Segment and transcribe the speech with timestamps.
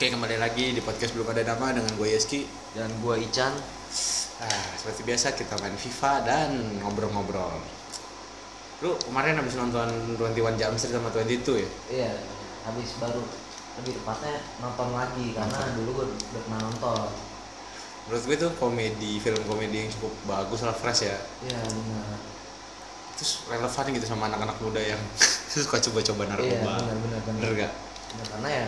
[0.00, 2.48] Oke kembali lagi di podcast belum ada nama dengan gue Yeski.
[2.72, 3.52] Dan gua Ican.
[4.40, 7.60] Nah seperti biasa kita main FIFA dan ngobrol-ngobrol.
[8.80, 11.70] Lu kemarin habis nonton 21 Jump Street sama 22 ya?
[11.92, 12.12] iya
[12.64, 13.20] habis baru.
[13.76, 17.08] Lebih tepatnya nonton lagi karena dulu gua udah pernah nonton.
[18.08, 21.20] Menurut gue itu komedi, film komedi yang cukup bagus lah, fresh ya.
[21.44, 22.16] Iya benar.
[23.20, 25.00] Terus relevan gitu sama anak-anak muda yang
[25.52, 27.40] suka coba-coba iya narkoba benar benar benar.
[27.44, 27.72] Bener gak?
[28.32, 28.66] Karena ya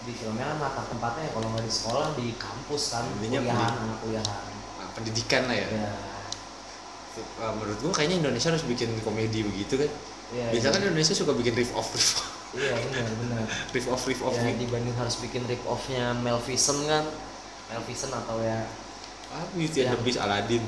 [0.00, 3.66] di filmnya kan latar tempatnya ya kalau nggak di sekolah di kampus kan Intinya kuliahan
[3.68, 4.42] di- anak kuliahan.
[4.78, 5.68] Nah, pendidikan lah ya.
[5.68, 5.90] Iya.
[7.36, 9.90] Uh, Menurut gue kayaknya Indonesia harus bikin komedi begitu kan.
[10.30, 10.82] Iya Biasanya kan.
[10.86, 13.44] Indonesia suka bikin riff off, riff off iya benar benar.
[13.76, 14.64] Riff off, riff off ya gitu.
[14.64, 17.04] dibanding harus bikin rip offnya Mel Gibson kan.
[17.68, 18.64] Mel Gibson atau ya
[19.28, 20.64] Ah, Beauty and the Beast, Aladdin?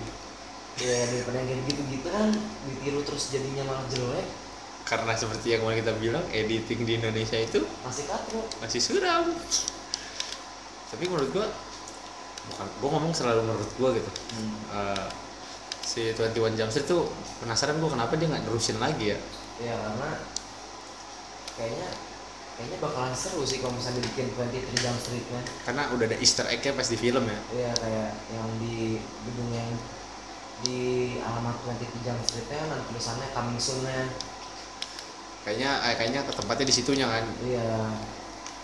[0.77, 2.28] Ya daripada yang kayak gitu-gitu kan
[2.66, 4.28] ditiru terus jadinya malah jelek
[4.84, 9.30] karena seperti yang kemarin kita bilang editing di Indonesia itu masih katro masih suram.
[10.91, 11.47] Tapi menurut gua
[12.51, 14.11] bukan gua ngomong selalu menurut gua gitu.
[14.34, 14.55] Hmm.
[14.75, 15.09] Eh,
[15.87, 17.06] si 21 Jump Street tuh
[17.39, 19.19] penasaran gua kenapa dia nggak nerusin lagi ya?
[19.62, 20.11] Ya karena
[21.55, 21.89] kayaknya
[22.61, 26.44] kayaknya bakalan seru sih kalau misalnya bikin 23 Jump Street nya karena udah ada Easter
[26.50, 27.39] egg-nya pas di film ya.
[27.55, 29.70] Iya kayak yang di gedung yang
[30.61, 30.81] di
[31.25, 34.05] alamat 23 Jump Street nya kan tulisannya coming soon nya
[35.42, 37.24] kayaknya eh, kayaknya ke tempatnya di situnya kan?
[37.41, 37.91] Iya.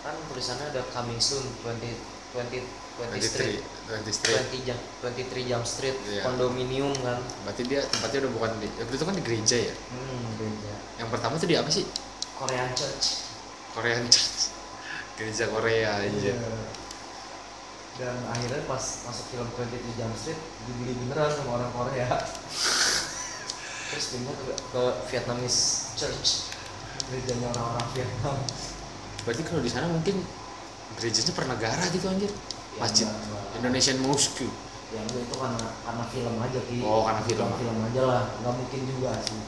[0.01, 1.93] Kan tulisannya ada coming soon 20
[2.37, 2.63] 20
[2.97, 3.61] 20 Street.
[3.89, 4.41] 23 20 Street.
[4.53, 6.23] 20 jam 23 Jump Street Iya.
[6.23, 7.21] kondominium kan.
[7.45, 9.75] Berarti dia tempatnya udah bukan di ya, itu kan di gereja ya?
[9.93, 10.75] Hmm gereja.
[10.97, 11.85] Yang pertama tuh di apa sih?
[12.37, 13.07] Korean Church.
[13.73, 14.53] Korean Church.
[15.17, 16.37] Gereja Korea aja Iya.
[17.97, 20.37] dan akhirnya pas masuk film 23 Jump Street
[20.69, 22.09] dibeli beneran sama orang Korea.
[23.89, 25.61] Terus pindah ke, ke Vietnamese
[25.97, 26.53] Church
[27.11, 28.37] gerejanya orang-orang Vietnam.
[29.27, 30.17] Berarti kalau di sana mungkin
[30.97, 32.31] gerejanya per negara gitu anjir.
[32.31, 33.45] Ya, masjid enggak, enggak.
[33.61, 34.49] Indonesian Mosque.
[34.95, 36.79] Ya enggak itu karena karena film aja ki.
[36.85, 37.47] Oh, karena film.
[37.47, 38.23] Cuma film aja lah.
[38.41, 39.41] Nggak mungkin juga sih.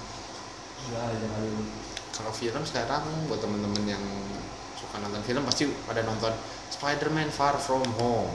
[0.89, 1.67] Enggak aja kali ini
[2.19, 4.03] kalau film sekarang buat temen-temen yang
[4.75, 6.35] suka nonton film pasti pada nonton
[6.75, 8.35] Spider-Man Far From Home.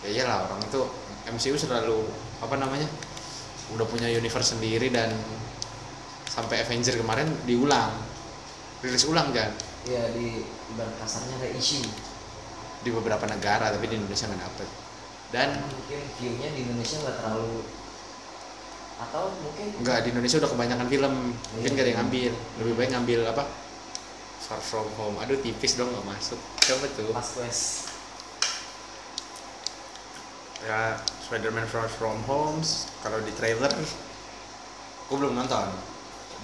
[0.00, 0.80] Ya iyalah orang itu
[1.28, 2.08] MCU selalu
[2.40, 2.88] apa namanya
[3.76, 5.12] udah punya universe sendiri dan
[6.38, 7.90] sampai Avenger kemarin diulang.
[8.78, 9.50] Rilis ulang kan?
[9.90, 11.82] Ya di ibarat kasarnya kayak isi
[12.78, 14.68] di beberapa negara tapi di Indonesia nggak dapet.
[15.34, 17.66] Dan mungkin viewnya di Indonesia nggak terlalu
[18.98, 21.14] atau mungkin Enggak, di Indonesia udah kebanyakan film.
[21.58, 21.76] Mungkin Iya.
[21.78, 22.32] gak ada yang ngambil.
[22.62, 23.44] Lebih baik ngambil apa?
[24.42, 25.16] Far From Home.
[25.22, 26.38] Aduh tipis dong nggak masuk.
[26.62, 27.10] Coba tuh.
[27.14, 27.90] Pas quest.
[30.66, 32.58] Ya Spider-Man Far From Home
[33.02, 33.70] kalau di trailer
[35.08, 35.70] gue belum nonton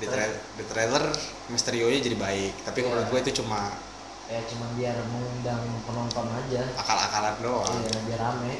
[0.04, 1.04] di, tra- di trailer
[1.48, 2.52] Mysterio nya jadi baik.
[2.62, 2.86] Tapi Iya.
[2.86, 3.72] menurut gue itu cuma
[4.24, 6.62] ya cuma biar mengundang penonton aja.
[6.76, 7.72] Akal-akalan doang.
[7.80, 8.54] Iya biar rame.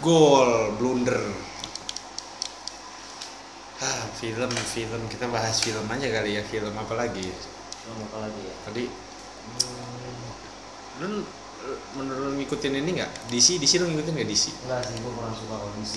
[0.00, 1.20] Gol blunder.
[3.80, 5.02] Ah film film.
[5.08, 7.28] Kita bahas film aja kali ya film apa lagi?
[7.84, 8.54] Belum apa lagi ya?
[8.64, 8.84] Tadi.
[9.44, 10.04] Hmm,
[11.02, 11.08] lu
[11.96, 13.10] menurut ngikutin ini nggak?
[13.32, 15.94] DC DC lu ngikutin nggak DC enggak sih gue kurang suka kalau DC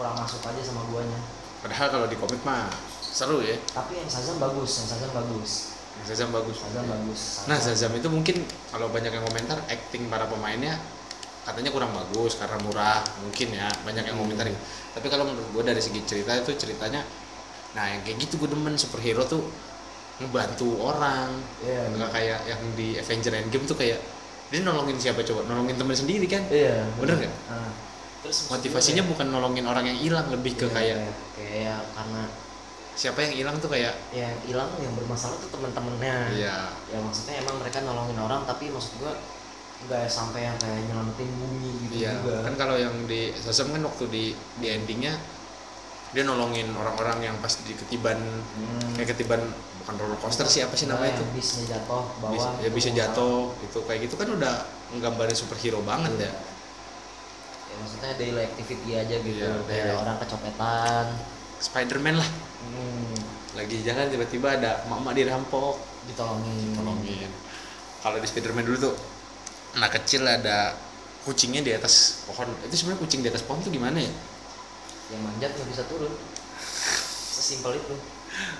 [0.00, 1.20] kurang masuk aja sama guanya
[1.64, 2.68] padahal kalau di komik mah
[3.00, 3.56] seru ya.
[3.72, 5.52] Tapi yang Shazam bagus yang Shazam bagus.
[6.04, 6.56] Zazam bagus.
[6.60, 7.20] Shazam bagus.
[7.48, 8.36] Nah Zazam itu mungkin
[8.68, 10.76] kalau banyak yang komentar acting para pemainnya
[11.48, 14.44] katanya kurang bagus karena murah mungkin ya banyak yang komentar.
[14.44, 14.60] Gitu.
[14.92, 17.04] tapi kalau menurut gue dari segi cerita itu ceritanya
[17.74, 18.76] nah yang kayak gitu gue demen.
[18.76, 19.48] Superhero tuh
[20.20, 21.32] ngebantu orang.
[21.64, 21.88] Iya.
[21.96, 23.98] Nggak kayak yang di Avenger Endgame tuh kayak
[24.52, 25.48] dia nolongin siapa coba?
[25.48, 26.44] Nolongin temen sendiri kan?
[26.52, 27.34] Iya Bener nggak?
[27.48, 27.70] Nah,
[28.24, 32.22] terus motivasinya gue bukan nolongin orang yang hilang lebih ke kayak- kayak kayak kayak karena
[32.94, 36.72] siapa yang hilang tuh kayak yang hilang yang bermasalah tuh teman-temannya iya.
[36.88, 39.12] Ya maksudnya emang mereka nolongin orang tapi maksud gua
[39.84, 42.40] nggak sampai yang kayak nyelamatin bumi gitu iya juga.
[42.40, 44.24] kan kalau yang di Shazam kan waktu di
[44.56, 45.12] di endingnya
[46.10, 48.94] dia nolongin orang-orang yang pas di ketiban Hmm.
[48.94, 49.42] kayak ketiban
[49.76, 51.24] bukan roller coaster sih apa sih Nah, namanya itu?
[51.34, 54.54] bisnya jatuh bawah Bis- ya bisa jatuh itu kayak gitu kan udah
[54.94, 56.30] nggambarin superhero banget Iya.
[56.30, 56.32] ya
[57.74, 59.42] ya maksudnya daily activity aja gitu.
[59.42, 59.98] Iya, kayak daily.
[59.98, 61.06] orang kecopetan.
[61.58, 62.30] Spiderman lah.
[62.70, 63.14] Hmm,
[63.58, 65.82] lagi jalan tiba-tiba ada mama dirampok.
[66.06, 66.78] Ditolongin.
[66.78, 67.32] Tolongin
[68.04, 68.94] kalau di Spiderman dulu tuh
[69.80, 70.76] anak kecil ada
[71.24, 72.52] kucingnya di atas pohon.
[72.68, 74.12] Itu sebenarnya kucing di atas pohon tuh gimana ya?
[75.08, 76.12] Yang manjat nggak bisa turun.
[77.32, 77.96] Sesimpel itu.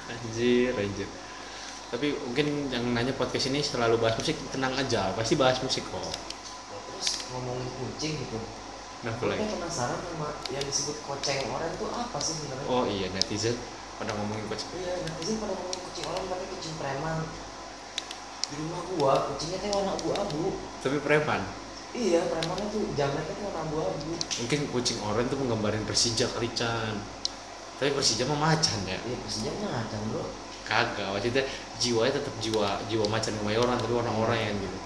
[0.08, 1.08] Anjir anjir.
[1.92, 5.12] Tapi mungkin yang nanya podcast ini selalu bahas musik tenang aja.
[5.12, 6.00] Pasti bahas musik kok.
[6.88, 8.40] Terus ngomongin kucing gitu
[9.04, 12.68] nah lagi kayak penasaran sama yang disebut koceng orang itu apa sih sebenarnya?
[12.72, 13.52] Oh iya netizen
[14.00, 17.16] pada ngomongin kucing iya netizen pada ngomongin kucing orang tapi kucing preman.
[18.44, 20.56] Di rumah gua kucingnya teh warna abu-abu.
[20.80, 21.40] Tapi preman?
[21.92, 24.10] Iya premannya tuh jamretnya tuh warna abu-abu.
[24.16, 26.96] Mungkin kucing oranye tuh menggambarin Persija kali Chan
[27.74, 28.98] tapi Persija mah macan ya?
[29.02, 30.24] Iya persija macam bro.
[30.64, 31.44] Kagak maksudnya
[31.76, 34.78] jiwanya tetap jiwa jiwa macan kemayoran tapi warna oranye gitu.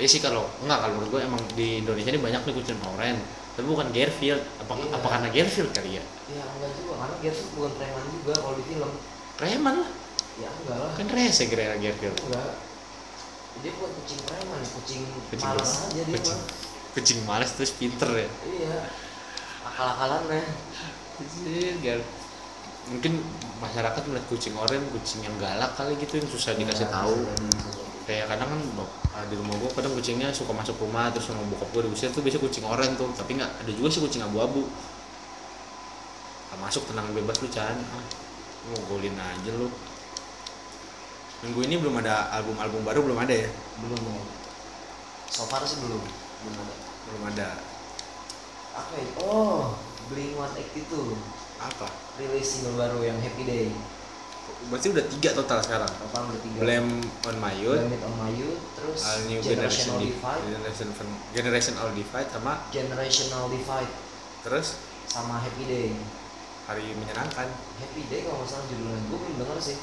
[0.00, 3.20] Ya sih kalau enggak kalau menurut gue emang di Indonesia ini banyak nih kucing oranye
[3.60, 4.40] tapi bukan Garfield.
[4.56, 4.88] Apa Iya.
[4.90, 6.04] apa karena Garfield kali ya?
[6.26, 8.90] Iya enggak juga karena Gertrude bukan preman juga kalau di film.
[9.36, 9.90] Preman lah.
[10.36, 10.90] Ya enggak lah.
[10.96, 12.16] Kan rese kira Garfield.
[12.18, 12.50] Enggak.
[13.60, 16.32] Dia bukan kucing preman kucing, Kucing malas aja dia kucing.
[16.32, 16.48] mah
[16.90, 18.28] kucing males terus pinter ya.
[18.40, 18.76] Iya.
[19.62, 20.40] Akal-akalannya
[21.20, 22.00] Anjir, Gar.
[22.88, 23.20] mungkin
[23.60, 27.12] masyarakat melihat kucing oranye kucing yang galak kali gitu yang susah dikasih Ya, tahu.
[27.12, 27.36] bisa
[27.68, 28.00] jadi.
[28.08, 28.60] kayak kadang kan
[29.20, 32.24] ah, di rumah gua kadang kucingnya suka masuk rumah terus sama bokap gua diusir tuh
[32.24, 34.64] biasanya kucing oranye tuh tapi nggak ada juga sih kucing abu-abu.
[36.60, 37.72] Masuk tenang bebas lu Chan.
[37.72, 38.04] Ah,
[38.68, 39.68] lu golin aja lu.
[41.40, 43.48] Minggu ini belum ada album-album baru belum ada ya?
[43.80, 44.24] Belum belum.
[45.32, 46.04] So far sih belum.
[46.44, 46.74] Belum ada.
[47.08, 47.48] Belum ada.
[48.76, 49.08] Apa ya?
[49.24, 49.72] Oh
[50.12, 51.16] Blink 182
[51.60, 51.88] apa?
[52.20, 53.72] Rilis single baru yang Happy Day
[54.68, 55.88] berarti udah tiga total sekarang?
[55.88, 56.58] Total udah tiga.
[56.60, 56.90] Blame
[57.24, 60.42] on My Youth Blame on My Youth terus All New Generation Di- Divide.
[60.46, 60.88] Generation
[61.32, 63.92] Generation All Divide sama Generational Divide.
[64.44, 64.66] Terus?
[65.08, 65.88] Sama Happy Day.
[66.68, 67.48] Hari menyenangkan.
[67.80, 69.00] Happy Day kalau nggak salah judulnya.
[69.08, 69.76] Gue belum denger sih.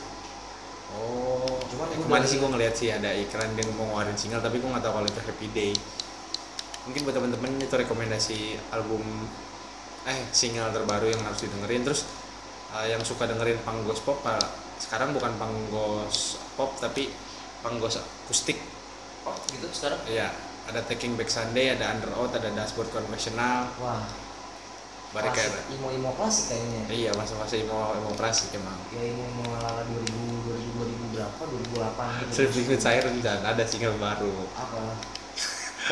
[0.87, 4.63] Oh Cuman gua kemarin sih gue ngeliat sih ada iklan dia mau ngeluarin single tapi
[4.63, 5.71] gue nggak tahu kalau itu Happy Day.
[6.87, 8.39] Mungkin buat temen-temen itu rekomendasi
[8.71, 9.03] album
[10.07, 11.83] eh single terbaru yang harus didengerin.
[11.83, 12.07] Terus
[12.71, 14.39] eh, yang suka dengerin panggos pop ah,
[14.77, 17.09] sekarang bukan panggos pop tapi
[17.65, 18.61] panggos akustik.
[19.25, 19.67] Oh gitu?
[19.73, 19.99] Sekarang?
[20.07, 20.31] Iya,
[20.69, 24.05] ada Taking Back Sunday, ada Under Oath, ada Dashboard Conventional, wah.
[25.07, 26.81] Klasik, kayak imo imo klasik kayaknya.
[26.91, 28.75] Iya, masa-masa mau mau operasi emang.
[28.91, 31.41] ya imo imo ala 2000 2000 2000 berapa?
[31.41, 32.31] 2008 gitu.
[32.35, 34.29] Sleep Liquid Siren dan ada single baru.
[34.53, 34.99] apa?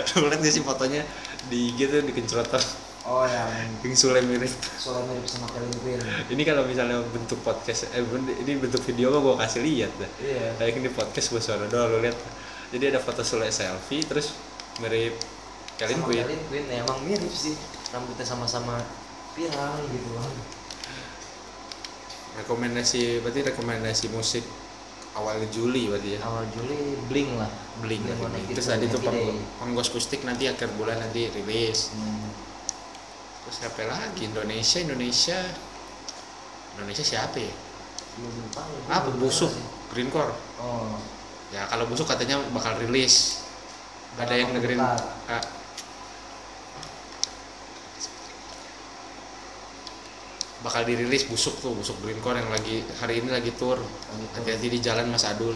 [0.19, 1.01] Lu lihat sih fotonya
[1.47, 4.49] di tuh dikencrotan oh yang Pink Sule mirip.
[4.81, 6.01] suara mirip sama Kelly Quinn
[6.33, 8.01] Ini kalau misalnya bentuk podcast, eh
[8.41, 10.09] ini bentuk video mah gua kasih lihat dah.
[10.21, 12.17] iya Kayak ini podcast gua suara doang lu lihat.
[12.73, 14.33] Jadi ada foto Sule selfie terus
[14.81, 15.13] mirip
[15.75, 17.53] Kalin sama Quinn ya, emang mirip sih
[17.93, 18.79] rambutnya sama-sama
[19.35, 20.09] pirang gitu
[22.35, 24.43] Rekomendasi berarti rekomendasi musik
[25.15, 26.19] awal Juli berarti ya.
[26.27, 27.47] awal Juli Blink lah
[27.79, 28.51] lagi.
[28.51, 29.39] 182, Terus tadi tuh Happy panggo, Day.
[29.59, 31.91] panggos kustik nanti akhir bulan nanti rilis.
[31.95, 32.27] Hmm.
[33.45, 34.25] Terus siapa lagi?
[34.25, 35.39] Indonesia, Indonesia.
[36.75, 37.53] Indonesia siapa ya?
[38.15, 39.51] belum tahu Apa busuk?
[39.91, 40.31] Green Core.
[40.59, 40.95] oh
[41.53, 43.45] Ya kalau busuk katanya bakal rilis.
[44.15, 44.79] Ada Dalam yang dekat.
[45.27, 45.43] ah,
[50.65, 53.77] bakal dirilis busuk tuh busuk Green Core yang lagi hari ini lagi tour
[54.33, 55.53] hati-hati di jalan Mas Adul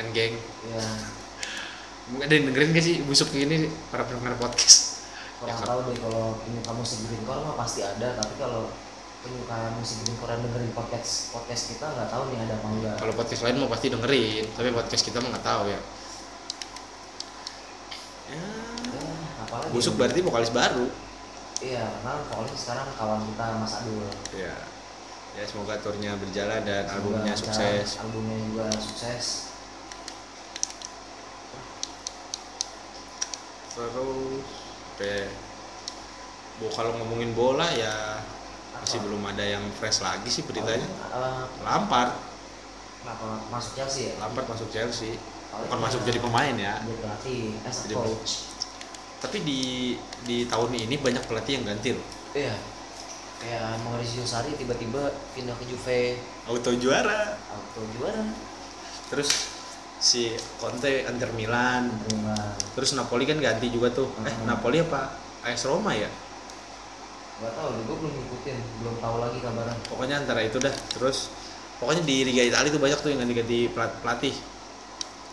[0.00, 0.32] and geng
[0.72, 0.80] ya
[2.24, 4.87] ada yang dengerin gak sih busuk ini para pendengar podcast
[5.38, 8.74] kurang Ya, tahu deh kalau penyuka musik greencore mah pasti ada tapi kalau
[9.18, 12.94] penyuka musik greencore yang dengerin podcast podcast kita nggak tahu nih ada apa enggak.
[12.98, 15.80] Kalau podcast lain mau pasti dengerin tapi podcast kita mah nggak tahu ya.
[18.28, 18.44] Ya,
[18.92, 20.86] ya, apalagi busuk yang- berarti vokalis baru.
[21.58, 24.06] Iya karena vokalis sekarang kawan kita Mas Adul.
[24.34, 24.54] Ya
[25.38, 27.88] ya semoga turnya berjalan dan Semoga albumnya sukses.
[27.96, 29.26] albumnya juga sukses.
[33.70, 34.42] Terus
[34.98, 35.14] oke
[36.58, 38.18] Bu kalau ngomongin bola ya
[38.82, 39.06] masih Apa?
[39.06, 40.82] belum ada yang fresh lagi sih beritanya.
[40.82, 42.18] Eh, Lampard.
[43.46, 44.14] Masuk Chelsea ya?
[44.18, 45.14] Lampard masuk Chelsea.
[45.54, 46.74] Paling bukan masuk ya, jadi pemain ya.
[47.62, 48.32] As a Jadi coach.
[49.18, 49.60] tapi di
[50.26, 52.06] di tahun ini banyak pelatih yang ganti loh.
[52.34, 52.54] Iya.
[53.38, 56.18] Kayak Maurizio Sarri tiba-tiba pindah ke Juve.
[56.50, 57.38] Auto juara.
[57.54, 58.34] Auto juara.
[59.14, 59.47] Terus
[59.98, 61.90] si Conte Inter Milan.
[62.02, 62.36] Terima.
[62.70, 64.06] terus Napoli kan ganti juga tuh.
[64.20, 64.46] Eh Hmm.
[64.46, 65.10] Napoli apa?
[65.40, 66.06] AS Roma ya?
[67.38, 69.74] Gak tau deh, gue belum ngikutin, belum tahu lagi kabarnya.
[69.84, 70.74] pokoknya antara itu dah.
[70.90, 71.30] Terus
[71.76, 74.34] pokoknya di Liga Italia tuh banyak tuh yang ganti-ganti pelat- pelatih.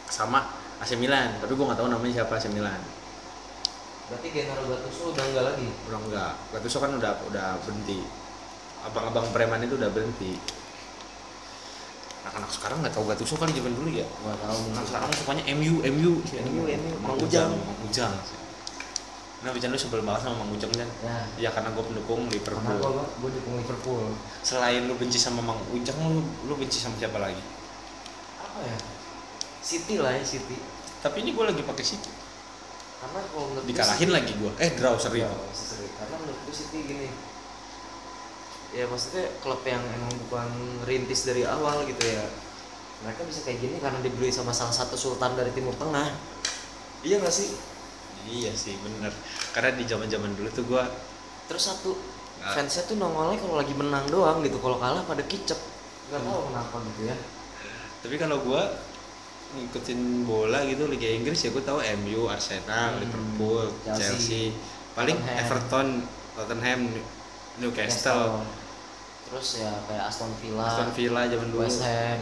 [0.05, 0.45] Sama
[0.77, 2.77] AC Milan tapi gua nggak tahu namanya siapa AC Milan.
[4.05, 5.67] Berarti Gennaro Gattuso udah enggak lagi.
[5.83, 8.05] udah enggak Gattuso kan udah udah berhenti.
[8.83, 10.37] Abang-abang preman itu udah berhenti
[12.25, 15.73] anak-anak sekarang nggak tahu Gattuso kali zaman dulu ya Gak tahu anak sekarang sukanya MU
[15.85, 17.53] MU MU, MU, Mang Ujang.
[17.53, 18.13] Mang Ujang
[19.37, 22.33] nah Bican lu sebel banget sama Mang Ujang kan Ya, ya karena gue pendukung karena
[22.33, 24.09] Liverpool gue gue dukung Liverpool.
[24.41, 27.37] selain lu benci sama Mang Ujang lu lu benci sama siapa lagi
[28.35, 28.77] Apa ya?
[29.61, 30.57] City lah ya City.
[30.99, 32.09] tapi ini gue lagi pakai City
[32.95, 35.93] Karena kalau dikalahin lagi gue eh draw seri Ya, seri.
[35.93, 37.07] Karena menurut gue City gini.
[38.75, 40.49] Ya maksudnya klub yang emang bukan
[40.83, 42.25] rintis dari awal gitu ya.
[42.95, 46.09] mereka bisa kayak gini karena dibeli sama salah satu sultan dari timur tengah.
[47.01, 47.53] Iya gak sih?
[48.25, 49.11] Iya sih bener.
[49.51, 50.83] Karena di zaman zaman dulu tuh gua
[51.45, 51.93] terus satu
[52.35, 52.51] Ah.
[52.51, 54.57] fansnya tuh nongolnya kalau lagi menang doang gitu.
[54.57, 55.55] Kalau kalah pada kicep.
[56.07, 56.27] Nggak Hmm.
[56.27, 57.15] tahu kenapa gitu ya.
[58.01, 58.63] Tapi kalau gua
[59.53, 64.43] ngikutin bola gitu Liga Inggris ya gua tahu MU Arsenal Hmm, Liverpool Chelsea, Chelsea,
[64.91, 65.39] paling Tottenham.
[65.45, 65.87] Everton
[66.33, 66.79] Tottenham
[67.55, 68.41] Newcastle
[69.25, 71.65] terus ya kayak Aston Villa, Aston Villa zaman dulu.
[71.65, 72.19] West Ham.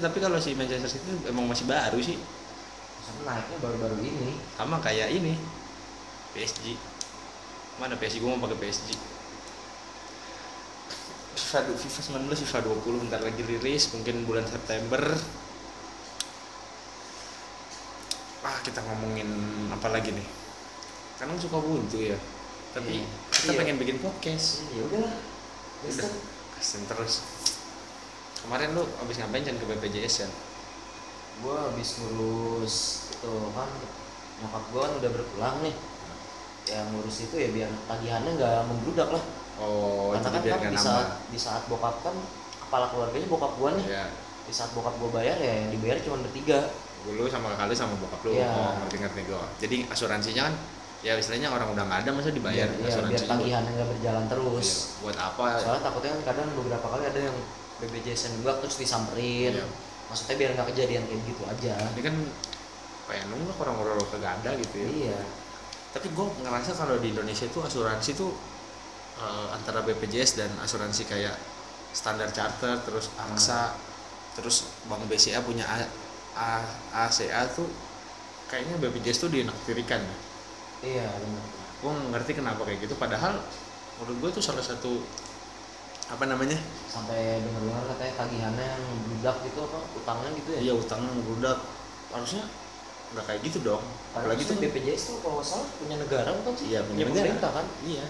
[0.00, 2.16] Tapi kalau si Manchester City emang masih baru sih.
[3.04, 4.38] Sama naiknya baru-baru ini.
[4.54, 5.34] Sama kayak ini
[6.32, 6.76] PSG
[7.78, 8.90] mana PSG gue mau pakai PSG
[11.38, 15.00] FIFA, FIFA 19 FIFA 20 bentar lagi rilis mungkin bulan September.
[18.40, 19.28] Ah kita ngomongin
[19.70, 20.26] apa lagi nih?
[21.18, 22.18] Kan suka buntu ya?
[22.70, 23.06] Tapi Iya.
[23.32, 23.58] kita Iya.
[23.62, 24.66] pengen bikin podcast.
[24.70, 25.10] Ya Wes
[25.86, 26.10] Udah.
[26.58, 27.22] kasian terus.
[28.42, 30.30] Kemarin lu abis ngapain kan ke BPJS ya
[31.38, 33.70] gue habis ngurus itu kan
[34.42, 35.74] nyokap gue kan udah berpulang nih.
[36.66, 39.24] Yang ngurus itu ya biar tagihannya nggak membludak lah.
[39.58, 40.82] Oh karena kan, kan di nambah.
[40.82, 42.14] saat di saat bokap kan
[42.66, 43.86] kepala keluarganya bokap gue nih.
[43.86, 44.06] Ya
[44.48, 46.72] di saat bokap gue bayar ya yang dibayar cuma bertiga.
[47.06, 48.30] Lu sama lu sama bokap lu?
[48.34, 48.50] Iya.
[48.50, 50.54] oh ngerti ngerti gue jadi asuransinya kan
[50.98, 54.66] ya istilahnya orang udah nggak ada masa dibayar biar, ya, biar tagihannya nggak berjalan terus.
[54.66, 55.44] Iya, buat apa?
[55.62, 57.36] Soalnya takutnya kan kadang beberapa kali ada yang
[57.78, 59.54] BPJS nunggak terus disamperin.
[59.62, 59.66] Iya.
[60.08, 61.74] maksudnya biar nggak kejadian kayak gitu aja.
[61.92, 62.16] Ini kan
[63.06, 64.88] pengen nunggak orang-orang kagak ada gitu ya.
[64.88, 65.18] Iya.
[65.92, 68.32] Tapi gue ngerasa kalau di Indonesia itu asuransi tuh
[69.20, 71.36] eh, antara BPJS dan asuransi kayak
[71.92, 73.76] standar charter terus AXA
[74.32, 75.76] terus Bank BCA punya A,
[76.36, 76.72] A-
[77.08, 77.66] ACA tuh
[78.48, 80.16] kayaknya BPJS tuh dinaktirikan ya
[80.82, 81.44] iya benar.
[81.78, 83.38] Gue ngerti kenapa kayak gitu padahal
[83.98, 85.02] menurut gue tuh salah satu
[86.08, 86.56] apa namanya?
[86.88, 90.60] Sampai dengar-dengar katanya tagihannya yang bludak gitu apa utangnya gitu ya?
[90.70, 91.58] Iya utangnya ngerudak
[92.08, 92.44] harusnya
[93.12, 93.82] nggak kayak gitu dong.
[94.12, 96.76] Apalagi tuh BPJS tuh kalau salah punya negara bukan sih?
[96.76, 97.66] Iya, punya pemerintah kan?
[97.84, 98.04] Iya.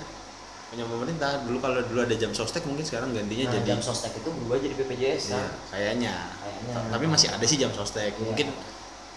[0.68, 1.30] Punya pemerintah.
[1.46, 4.58] Dulu kalau dulu ada jam sostek mungkin sekarang gantinya nah, jadi jam sostek itu berubah
[4.58, 5.48] jadi BPJS Iya, kan?
[5.70, 6.14] kayaknya.
[6.42, 6.74] Kayaknya.
[6.92, 8.14] Tapi masih ada sih jam sostek.
[8.14, 8.26] Iya.
[8.26, 8.48] mungkin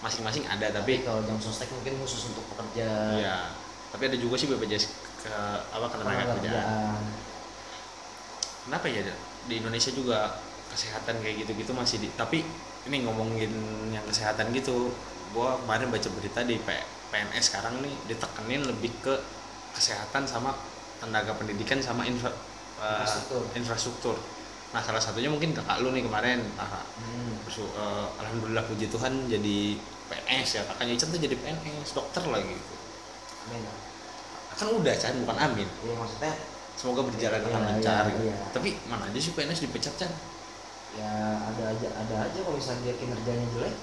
[0.02, 2.86] masing-masing ada tapi tapi kalau jam sostek mungkin khusus untuk pekerja.
[3.16, 3.36] Iya
[3.92, 4.84] tapi ada juga sih BPJS
[5.20, 5.28] ke
[5.68, 6.96] apa ketenaga tenaga kerjaan.
[8.64, 9.04] kenapa ya
[9.44, 10.40] di Indonesia juga
[10.72, 12.40] kesehatan kayak gitu-gitu masih di tapi
[12.88, 13.52] ini ngomongin
[13.92, 14.90] yang kesehatan gitu
[15.30, 19.14] gua kemarin baca berita di P- PNS sekarang nih ditekenin lebih ke
[19.76, 20.56] kesehatan sama
[20.96, 22.32] tenaga pendidikan sama infra-
[22.80, 23.42] eh, Infrastruktur.
[23.52, 24.16] infrastruktur
[24.72, 26.84] nah salah satunya mungkin kakak lu nih kemarin kakak.
[26.96, 27.32] Hmm.
[27.44, 29.76] Bersu- eh, alhamdulillah puji Tuhan jadi
[30.08, 30.62] PNS ya.
[30.64, 32.74] Kakaknya Ican tuh jadi PNS dokter lagi gitu.
[33.48, 33.64] Amin
[34.52, 35.68] kan udah kan bukan amin.
[35.80, 36.32] Iya maksudnya
[36.76, 38.22] semoga berjalan Iya, dengan iya, lancar gitu.
[38.30, 38.36] iya.
[38.52, 40.12] tapi mana aja sih PNS dipecat kan
[40.92, 41.10] ya
[41.40, 43.74] ada aja ada aja kalau misalnya dia kinerjanya jelek.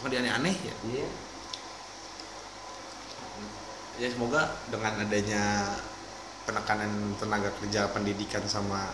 [0.00, 0.74] Kok dia aneh-aneh ya?
[0.82, 1.06] Iya.
[3.94, 5.70] Ya semoga dengan adanya
[6.44, 8.90] penekanan tenaga kerja pendidikan sama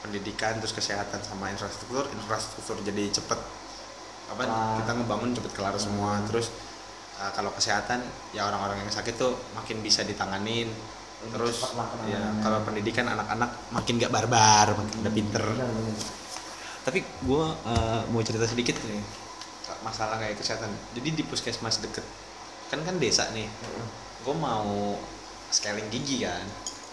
[0.00, 3.40] pendidikan terus kesehatan sama infrastruktur infrastruktur jadi cepet.
[4.30, 4.76] Apa Kelar.
[4.82, 6.18] kita ngebangun cepet kelar semua.
[6.18, 6.26] Hmm.
[6.26, 6.48] terus
[7.20, 8.00] uh, kalau kesehatan
[8.32, 10.68] ya orang-orang yang sakit tuh makin bisa ditanganin.
[11.20, 11.60] Lebih terus
[12.08, 15.44] ya kalau pendidikan anak-anak makin gak barbar makin udah pinter.
[15.44, 15.96] Benar, benar.
[16.80, 17.44] tapi gue
[18.08, 19.04] mau cerita sedikit nih
[19.84, 20.72] masalah kayak kesehatan.
[20.96, 22.04] Jadi di puskesmas deket
[22.72, 23.44] kan kan desa nih.
[23.44, 23.86] Heeh.
[24.20, 24.96] gue mau
[25.52, 26.44] scaling gigi kan.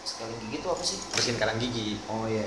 [0.04, 0.98] Sekali gigi tuh apa sih?
[1.16, 2.00] Bersihin karang gigi.
[2.12, 2.44] Oh iya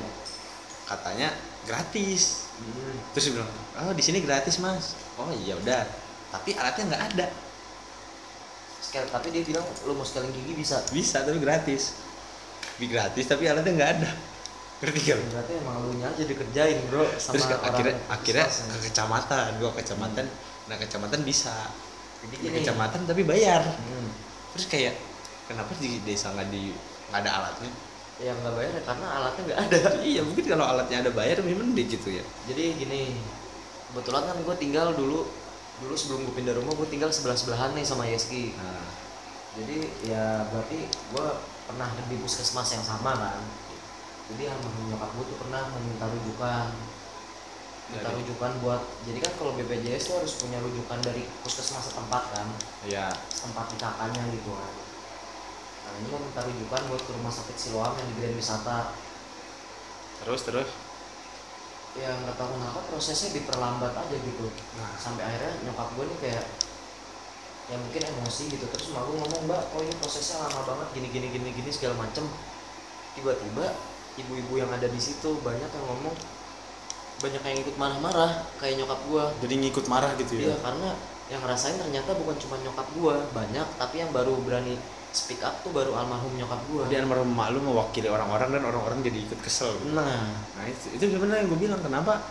[0.91, 1.31] katanya
[1.65, 2.51] gratis.
[2.61, 2.99] Hmm.
[3.17, 4.99] terus dia bilang oh di sini gratis mas.
[5.17, 5.87] Oh iya udah.
[6.35, 7.27] Tapi alatnya nggak ada.
[8.83, 10.83] Sekali tapi dia bilang lu mau sekali gigi bisa.
[10.91, 11.95] Bisa tapi gratis.
[12.77, 14.11] Bi gratis tapi alatnya nggak ada.
[14.81, 18.79] Ngerti kan berarti emang lu aja dikerjain bro sama terus ke, orang akhirnya akhirnya ke
[18.89, 20.25] kecamatan gua ke kecamatan
[20.67, 21.53] nah kecamatan bisa.
[22.21, 22.57] Jadi di gini.
[22.61, 23.63] kecamatan tapi bayar.
[23.65, 24.11] Hmm.
[24.57, 24.97] terus kayak
[25.47, 26.75] kenapa di desa nggak di
[27.13, 27.73] nggak ada alatnya
[28.21, 29.79] yang nggak bayar ya karena alatnya nggak ada.
[30.13, 32.25] Iya mungkin kalau alatnya ada bayar memang mending gitu ya.
[32.45, 33.17] Jadi gini
[33.91, 35.27] kebetulan kan gue tinggal dulu
[35.81, 38.53] dulu sebelum gue pindah rumah gue tinggal sebelah sebelahan nih sama Yeski.
[38.61, 38.85] Nah,
[39.57, 41.27] jadi ya berarti gue
[41.65, 43.41] pernah di puskesmas yang sama kan.
[44.31, 46.69] Jadi sama nyokap gue tuh pernah meminta rujukan.
[47.91, 48.23] Minta Dari?
[48.23, 52.47] rujukan buat jadi kan kalau BPJS tuh harus punya rujukan dari puskesmas setempat kan.
[52.85, 54.90] Ya tempat di kakaknya gitu kan
[55.91, 58.95] nah ini mau minta rujukan buat ke rumah sakit Siloam yang di Grand Wisata.
[60.23, 60.69] Terus terus?
[61.99, 64.47] Ya nggak tahu kenapa prosesnya diperlambat aja gitu.
[64.79, 64.95] Nah.
[64.95, 66.45] Sampai akhirnya nyokap gue nih kayak
[67.75, 68.65] ya mungkin emosi gitu.
[68.71, 70.87] Terus emak gue ngomong mbak kok ini prosesnya lama banget?
[70.95, 72.23] Gini gini gini gini segala macem.
[73.19, 73.75] Tiba-tiba
[74.23, 76.15] ibu-ibu yang ada di situ banyak yang ngomong
[77.21, 79.25] banyak yang ikut marah-marah kayak nyokap gua.
[79.43, 80.95] Jadi ngikut marah gitu iya ya karena
[81.31, 84.79] yang ngerasain ternyata bukan cuma nyokap gua banyak tapi yang baru berani
[85.11, 86.87] speak up tuh baru almarhum nyokap gua.
[86.87, 89.75] Dia almarhum mak lu mewakili orang-orang dan orang-orang jadi ikut kesel.
[89.83, 89.95] Gitu.
[89.95, 90.27] nah.
[90.31, 92.23] Nah itu, itu sebenarnya yang gue bilang kenapa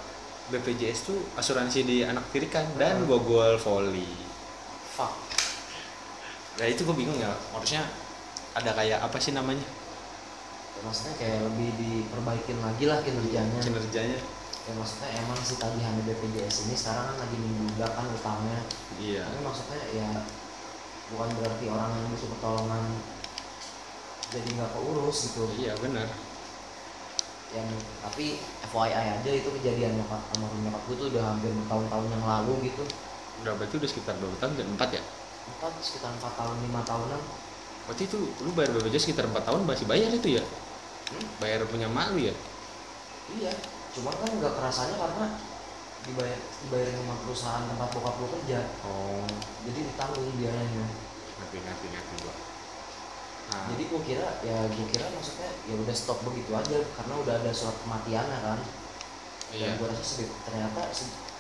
[0.50, 3.08] BPJS tuh asuransi di anak tirikan dan Hmm.
[3.08, 4.08] gogol volley.
[4.96, 5.14] Fuck.
[6.60, 7.86] Nah itu gue bingung ya harusnya
[8.52, 9.64] ada kayak apa sih namanya?
[10.76, 13.60] Ya, maksudnya kayak lebih diperbaikin lagi lah kinerjanya.
[13.60, 14.20] Kinerjanya.
[14.68, 18.60] Ya maksudnya emang si tagihan BPJS ini sekarang kan lagi membludak kan utangnya.
[18.98, 19.24] Iya.
[19.28, 20.10] Tapi maksudnya ya
[21.14, 22.84] bukan berarti orang yang butuh pertolongan.
[24.30, 25.44] Jadi nggak keurus gitu.
[25.58, 26.08] Iya benar.
[27.50, 27.68] Yang
[28.06, 28.26] tapi
[28.70, 32.84] FYI aja itu kejadian nyokap almarhum nyokap gue tuh udah hampir bertahun-tahun yang lalu gitu.
[33.42, 34.54] Udah berarti udah sekitar berapa tahun?
[34.54, 35.04] Dan empat ya?
[35.58, 37.22] Empat sekitar empat tahun lima tahunan.
[37.90, 40.44] Berarti itu lu bayar BPJS sekitar empat tahun masih bayar itu ya?
[41.10, 41.26] Hmm?
[41.42, 42.34] bayar punya mak lu ya?
[43.34, 43.54] Iya
[43.90, 45.26] cuma kan nggak kerasanya karena
[46.08, 48.60] dibayar dibayar sama perusahaan tempat bokap gue kerja.
[48.86, 49.28] Oh.
[49.68, 50.86] Jadi ditanggung biayanya.
[51.40, 52.36] Ngerti ngerti ngerti gua
[53.50, 57.34] nah, jadi gue kira ya gue kira maksudnya ya udah stop begitu aja karena udah
[57.42, 58.60] ada surat kematiannya kan.
[59.50, 59.74] Iya.
[59.74, 60.86] Dan gue rasa sebe- ternyata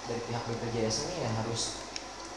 [0.09, 1.85] dari pihak BPJS ini ya harus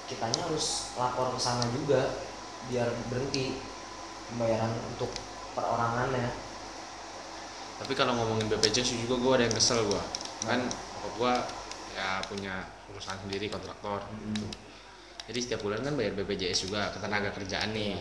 [0.05, 2.21] kitanya harus lapor ke sana juga
[2.69, 3.57] biar berhenti
[4.29, 5.09] pembayaran untuk
[5.57, 6.37] perorangannya.
[7.81, 10.03] Tapi kalau ngomongin BPJS juga gua ada yang kesel gua.
[10.45, 11.35] Kan bokap gua
[12.03, 14.03] ya punya perusahaan sendiri kontraktor
[15.23, 17.95] jadi setiap bulan kan bayar BPJS juga ketenaga kerjaan nih.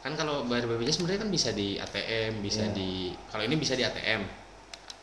[0.00, 2.72] Kan kalau bayar BPJS sebenarnya kan bisa di ATM bisa Iya.
[2.72, 4.20] di kalau ini bisa di ATM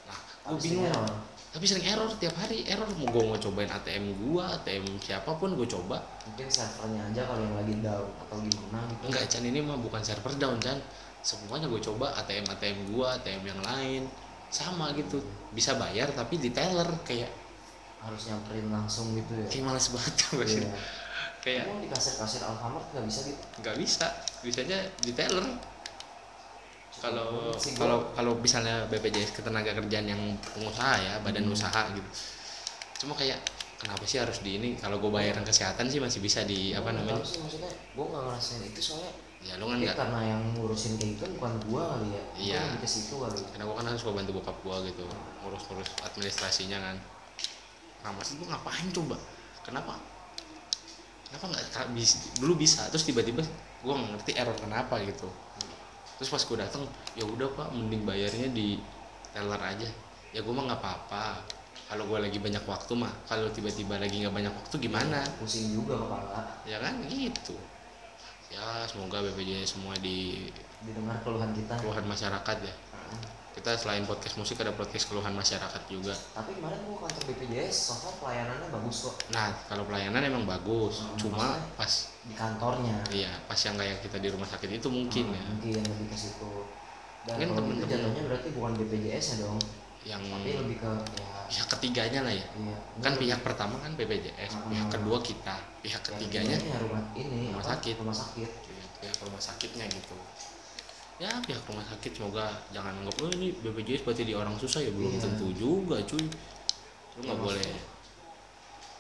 [0.10, 0.18] nah
[0.50, 1.14] gue Tapi bingung sering error.
[1.54, 2.90] tapi sering error tiap hari error.
[2.98, 6.02] Mau gue mau cobain ATM gua ATM siapa pun gue coba.
[6.26, 9.02] Mungkin servernya aja kalau yang lagi down atau gimana gitu.
[9.06, 10.82] Enggak Chan ini mah bukan server down Chan.
[11.22, 14.10] Semuanya gue coba ATM ATM gua ATM yang lain.
[14.50, 15.22] Sama gitu.
[15.54, 17.30] Bisa bayar tapi di teller kayak
[18.02, 19.46] harus nyamperin langsung gitu ya.
[19.46, 20.72] Kayak males banget gak sih Iya.
[21.42, 23.42] kayak Emang di kasir-kasir Alfamart nggak bisa gitu?
[23.60, 24.08] Nggak bisa.
[24.42, 25.46] Bisanya di teller.
[26.92, 31.56] Kalau gua- kalau kalau misalnya BPJS ketenaga kerjaan yang pengusaha ya badan Hmm.
[31.56, 32.10] usaha gitu.
[33.00, 33.42] Cuma kayak
[33.78, 34.70] kenapa sih harus di ini?
[34.76, 37.26] Kalau gue bayaran kesehatan sih masih bisa di apa Gua nggak namanya?
[37.26, 39.12] sih maksudnya gue nggak ngerasain itu soalnya
[39.42, 42.22] ya lu kan nggak karena yang ngurusin kayak itu bukan gua kali ya.
[42.22, 42.62] Gua Iya.
[42.78, 43.42] ke situ kali.
[43.50, 45.04] Karena gue kan harus gue bantu bokap gue gitu
[45.42, 46.98] ngurus-ngurus administrasinya kan
[48.02, 49.18] nah maksud gue ngapain coba?
[49.62, 49.94] Kenapa?
[51.30, 53.40] Kenapa nggak ka- bis- dulu bisa terus tiba-tiba
[53.82, 55.30] gue nggak ngerti error kenapa gitu.
[56.18, 56.84] Terus pas gue datang
[57.14, 58.78] ya udah pak mending bayarnya di
[59.32, 59.90] teller aja.
[60.34, 61.42] Ya gue mah nggak apa-apa.
[61.92, 65.20] Kalau gue lagi banyak waktu mah kalau tiba-tiba lagi nggak banyak waktu gimana?
[65.40, 66.62] Pusing juga kepala.
[66.68, 67.56] Ya kan gitu.
[68.52, 70.52] Ya semoga BPJS semua di
[70.84, 71.78] didengar keluhan kita.
[71.80, 72.74] keluhan masyarakat ya.
[73.52, 76.16] Kita selain podcast musik ada podcast keluhan masyarakat juga.
[76.32, 79.16] Tapi kemarin gua kantor BPJS so far pelayanannya bagus kok.
[79.30, 81.04] Nah kalau pelayanan emang bagus.
[81.04, 82.96] Hmm, cuma pas di kantornya.
[83.10, 85.44] Iya pas yang kayak kita di rumah sakit itu mungkin Hmm, ya.
[85.52, 86.52] mungkin lebih ke situ.
[87.22, 89.60] Dan Mungkin kalau gitu temen-temen- jatuhnya berarti bukan BPJS ya dong?
[90.02, 92.46] Yang tapi lebih ke ya pihak ketiganya lah ya.
[92.56, 92.78] Iya.
[92.98, 94.72] Kan pihak pertama kan BPJS Hmm.
[94.72, 97.96] pihak kedua kita pihak ya, ketiganya ya rumah ini Rumah apa, sakit.
[98.00, 98.50] rumah sakit.
[98.98, 100.14] Pihak rumah sakitnya gitu
[101.22, 104.82] ya pihak rumah sakit semoga jangan anggap oh ini BPJS berarti di orang susah.
[104.82, 105.22] Ya belum Iya.
[105.22, 106.26] tentu juga cuy.
[106.26, 107.62] Lu Ya, nggak boleh.
[107.62, 107.86] maksudnya,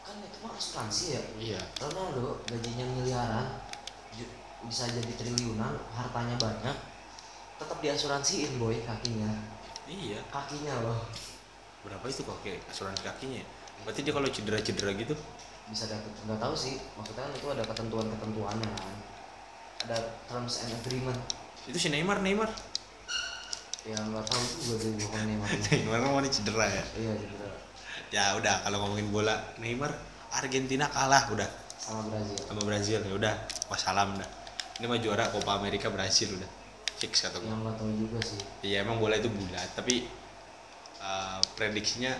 [0.06, 1.22] kan itu mah asuransi ya.
[1.42, 1.62] Iya.
[1.82, 3.48] Ronaldo gajinya miliaran
[4.62, 6.78] bisa jadi triliunan hartanya banyak
[7.58, 9.34] tetap diasuransiin boy kakinya.
[9.90, 10.22] Iya.
[10.30, 11.02] Kakinya loh.
[11.82, 13.48] Berapa itu kok kayak asuransi kakinya ya?
[13.82, 15.18] berarti dia kalau cedera-cedera gitu?
[15.66, 16.78] Bisa dapet nggak tahu sih.
[16.94, 18.96] Maksudnya kan itu ada ketentuan ketentuannya kan.
[19.90, 19.98] Ada
[20.30, 21.18] terms and agreement
[21.70, 22.50] itu si Neymar Neymar.
[23.82, 26.84] Ya nggak tahu juga deh pokoknya makanya Neymar kan mau cedera ya?
[26.98, 27.36] Iya gitu
[28.12, 29.92] ya udah kalau ngomongin bola Neymar
[30.36, 31.50] Argentina kalah udah.
[31.82, 32.38] Sama Brazil.
[32.44, 33.34] Sama Brazil ya udah.
[33.72, 34.30] Wassalam dah.
[34.80, 36.50] Ini mah juara Copa America Brazil udah.
[37.02, 38.40] Fix kata gue yang nggak tahu juga sih.
[38.62, 40.06] Iya emang bola itu bulat tapi
[41.02, 42.14] uh, prediksinya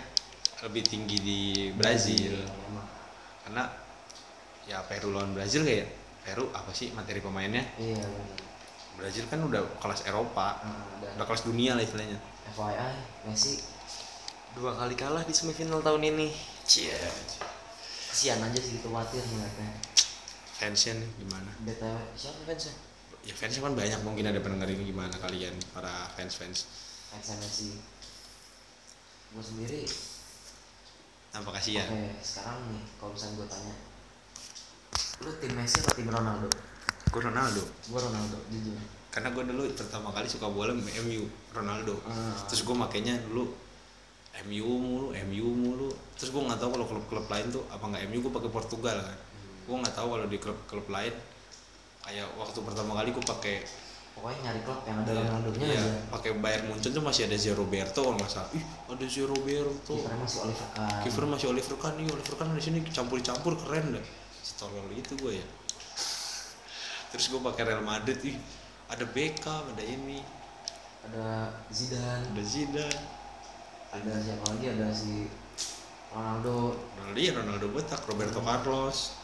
[0.66, 1.40] lebih tinggi di
[1.74, 2.34] Brazil.
[2.34, 2.86] Iya, emang.
[3.42, 3.64] karena
[4.70, 5.90] ya Peru lawan Brazil kayak
[6.22, 7.62] Peru apa sih materi pemainnya?
[7.78, 8.51] Iya benar
[8.96, 10.60] Brazil kan udah kelas Eropa
[11.00, 11.26] dan udah.
[11.26, 12.18] kelas dunia lah istilahnya.
[12.52, 12.92] FYI
[13.26, 13.62] Messi.
[14.52, 16.28] Dua kali kalah di semifinal tahun ini.
[16.68, 16.92] Cie.
[18.12, 19.72] kasihan aja sih gitu khawatir ngeliatnya.
[20.60, 21.50] Fansnya nih gimana?
[21.64, 22.74] BTW siapa fansnya?
[23.24, 24.00] Ya fansnya kan banyak.
[24.04, 26.68] Mungkin ada pendengar ini gimana kalian para fans fans
[27.08, 27.80] fansnya Messi.
[29.32, 29.88] Gue sendiri.
[31.32, 31.88] Apa kasihan?
[31.88, 33.74] Oke sekarang nih kalau misalnya gue tanya
[35.22, 36.50] lu tim Messi atau tim Ronaldo
[37.12, 37.62] gue Ronaldo.
[37.92, 38.76] Gue Ronaldo jujur.
[39.12, 41.22] Karena gue dulu pertama kali suka bola MU
[41.52, 42.00] Ronaldo.
[42.08, 42.32] Ah.
[42.48, 43.52] terus gue makainya dulu
[44.48, 45.88] MU mulu MU mulu.
[46.16, 49.18] Terus gue nggak tahu kalau klub-klub lain tuh apa nggak MU gue pakai Portugal kan.
[49.68, 51.14] Gue nggak tahu kalau di klub-klub lain
[52.02, 53.56] kayak waktu pertama kali gue pakai
[54.12, 55.92] pokoknya nyari klub yang ada Iya, Ronaldo-nya iya, aja.
[56.12, 58.50] Pakai Bayern Munchen tuh masih ada Zé Roberto kalau nggak salah.
[58.56, 61.00] Ih ada Zé Roberto kipernya masih Oliver Kahn.
[61.04, 61.94] Kiper masih Oliver Kahn.
[62.00, 64.06] Nih Oliver Kahn di sini campur-campur keren deh
[64.42, 65.46] setolol itu gue ya
[67.12, 68.36] terus gue pakai Real Madrid ih
[68.92, 70.20] ada Beckham ada ini.
[71.08, 72.28] Ada Zidane.
[72.28, 73.00] Ada Zidane.
[73.92, 74.66] Ada siapa lagi?
[74.68, 75.26] Ada si
[76.12, 76.76] Ronaldo.
[77.00, 79.16] Ronaldo ya Ronaldo botak Roberto Carlos.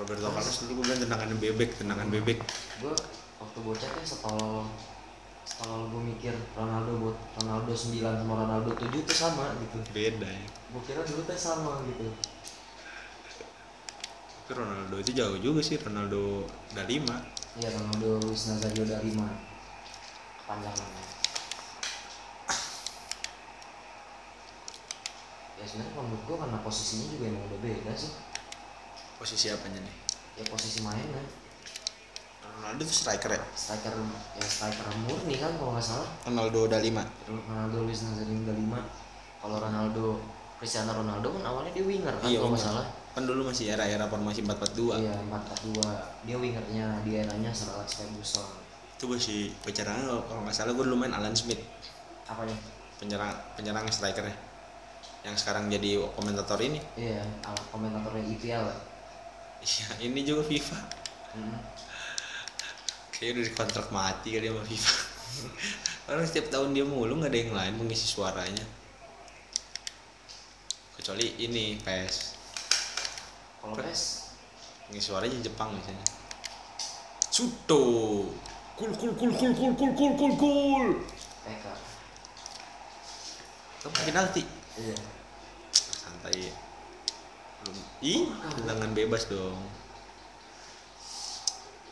[0.00, 2.38] Roberto Carlos dulu gue bilang tendangan bebek tendangan bebek.
[2.80, 2.94] Gue
[3.38, 4.64] waktu bocah kan setol
[5.44, 9.78] setol gue mikir Ronaldo buat Ronaldo 9 sama Ronaldo 7 tuh sama gitu.
[9.92, 10.48] Beda ya.
[10.72, 12.08] Gue kira dulu tuh sama gitu
[14.48, 17.20] tapi Ronaldo itu jauh juga sih Ronaldo udah lima.
[17.60, 19.28] Iya Ronaldo Luis Nazario da Lima.
[20.40, 21.04] Kepanjangannya
[25.60, 28.12] ya sebenarnya kalau menurut gue karena posisinya juga emang udah beda sih.
[29.20, 29.94] Posisi apanya nih?
[30.40, 31.20] Ya posisi mainnya
[32.40, 33.44] Ronaldo itu striker ya?
[33.52, 33.92] Striker
[34.32, 36.08] ya striker murni kan kalau nggak salah.
[36.24, 37.04] Ronaldo udah lima.
[37.28, 38.80] Ronaldo Luis Nazario da Lima.
[39.44, 40.16] Kalau Ronaldo
[40.56, 44.06] Cristiano Ronaldo kan awalnya dia winger kan Iya, kalau nggak salah kan dulu masih era-era
[44.06, 45.82] formasi 442 iya 442
[46.22, 48.46] dia wingernya di eranya Sir Alex Ferguson.
[48.94, 51.58] Itu masih penyerang kalau nggak salah gue dulu main Alan Smith.
[52.30, 52.54] Apanya
[53.02, 54.38] penyerang penyerang strikernya.
[55.26, 56.78] Yang sekarang jadi komentator ini.
[56.94, 57.26] Iya
[57.74, 58.78] komentatornya IPL ya?
[59.66, 60.78] Iya ini juga FIFA.
[61.34, 61.60] Mm.
[63.10, 64.94] kayaknya udah dikontrak mati kali sama FIFA.
[66.06, 68.62] Karena setiap tahun dia mulu nggak ada yang lain mengisi suaranya.
[70.94, 72.37] Kecuali ini PS
[73.76, 74.00] PES
[74.88, 76.06] mengisi suaranya Jepang misalnya
[77.28, 77.84] Suto.
[78.74, 80.86] Kul kul kul kul kul kul kul kul kul.
[81.46, 81.64] PK
[83.78, 84.42] itu penalti?
[84.74, 84.96] Iya.
[85.70, 86.50] Santai.
[87.62, 87.78] Belum.
[88.02, 88.26] Ih
[88.58, 89.58] tendangan bebas dong.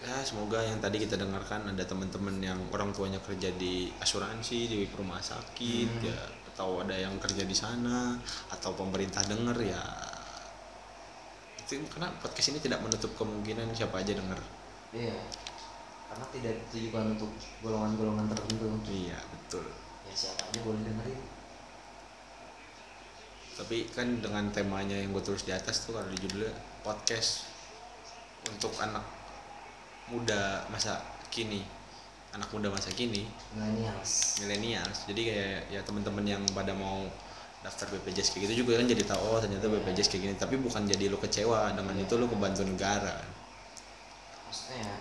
[0.03, 4.79] Ya semoga yang tadi kita dengarkan ada teman-teman yang orang tuanya kerja di asuransi di
[4.95, 6.07] rumah sakit Hmm.
[6.11, 6.19] ya
[6.55, 8.17] atau ada yang kerja di sana
[8.51, 9.83] atau pemerintah denger ya
[11.67, 14.39] karena podcast ini tidak menutup kemungkinan siapa aja denger.
[14.95, 15.19] Iya.
[16.07, 17.31] Karena tidak ditujukan untuk
[17.67, 18.71] golongan-golongan tertentu.
[18.87, 19.67] Iya betul.
[20.07, 21.21] Ya siapa aja boleh dengerin.
[23.57, 26.55] Tapi kan dengan temanya yang gue tulis di atas tuh kalau di judulnya
[26.87, 27.51] podcast
[28.47, 29.03] untuk anak
[30.13, 31.03] muda masa
[31.35, 31.67] kini.
[32.31, 33.27] Anak muda masa kini.
[33.59, 34.39] Millennials.
[34.45, 35.09] Millennials.
[35.11, 37.11] Jadi kayak ya teman-teman yang pada mau
[37.67, 40.35] daftar BPJS kayak gitu juga kan jadi tahu oh ternyata BPJS kayak gini.
[40.39, 43.27] Tapi bukan jadi lu kecewa dengan itu lu kebantu negara.
[44.47, 44.95] Maksudnya ya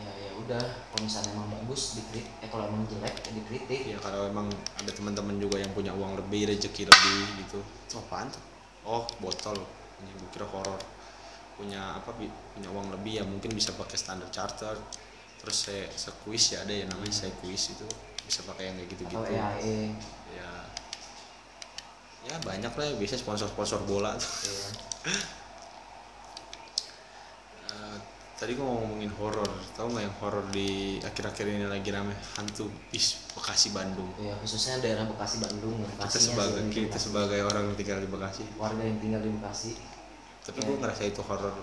[0.00, 3.80] ya ya udah kalau misalnya emang bagus dikritik eh kalau emang jelek ya dikritik.
[3.88, 7.58] Ya kalau emang ada teman-teman juga yang punya uang lebih rezeki lebih gitu.
[7.88, 8.44] Itu apaan tuh?
[8.84, 9.56] Oh botol.
[10.04, 10.80] Ini gue kira horor.
[11.56, 14.76] Punya apa punya uang lebih ya mungkin bisa pakai standar charter.
[15.40, 17.88] Terus saya sekuis ya ada ya namanya saya kuis itu.
[18.28, 19.76] Bisa pakai yang kayak gitu atau gitu EAE
[22.22, 24.28] ya ya banyak lah ya biasa sponsor-sponsor bola tuh.
[24.44, 24.68] ya.
[27.70, 27.96] Eh,
[28.36, 32.68] tadi gua mau ngomongin horor tahu nggak yang horor di akhir-akhir ini lagi rame hantu
[32.88, 37.04] bis Bekasi Bandung ya khususnya daerah Bekasi Bandung kita Bekasinya sebagai kita Bekasi.
[37.04, 39.72] sebagai orang yang tinggal di Bekasi warga yang tinggal di Bekasi
[40.40, 40.66] tapi Ya.
[40.66, 41.54] gua ngerasa itu horor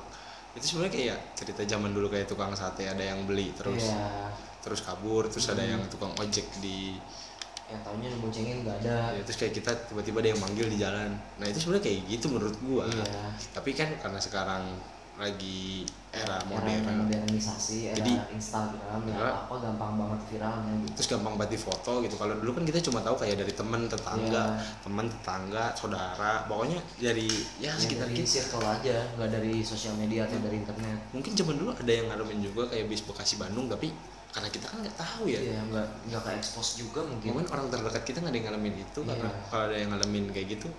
[0.54, 4.30] itu sebenarnya kayak cerita zaman dulu kayak tukang sate ada yang beli terus ya
[4.62, 5.78] terus kabur terus ada Hmm.
[5.78, 6.98] yang tukang ojek di
[7.68, 9.12] yang tahunya boncengin nggak ada.
[9.12, 11.12] Ya, terus kayak kita tiba-tiba ada yang manggil di jalan.
[11.36, 12.88] Nah itu sebenarnya kayak gitu menurut gua.
[12.88, 13.06] Iya.
[13.52, 14.64] Tapi kan karena sekarang
[15.18, 15.82] lagi
[16.14, 17.04] era era modern.
[17.04, 20.94] modernisasi era Jadi- Instagram ya apa gampang banget viralnya gitu.
[20.94, 22.16] Terus gampang banget di foto gitu.
[22.16, 24.44] Kalau dulu kan kita cuma tahu kayak dari teman tetangga.
[24.54, 24.78] Iya.
[24.86, 26.46] teman tetangga saudara.
[26.46, 27.26] Pokoknya dari
[27.58, 28.30] ya Ya, sekitar dari kita.
[28.32, 28.98] circle aja.
[29.18, 30.98] Nggak dari sosial media atau dari internet.
[31.12, 33.90] Mungkin zaman dulu ada yang ngalamin juga kayak bis Bekasi Bandung tapi
[34.38, 35.40] karena kita kan nggak tahu ya.
[35.42, 37.34] Iya, nggak nggak ke expose juga mungkin.
[37.34, 39.10] Mungkin orang terdekat kita nggak ada yang ngalamin itu Iya.
[39.10, 40.70] karena kalau ada yang ngalamin kayak gitu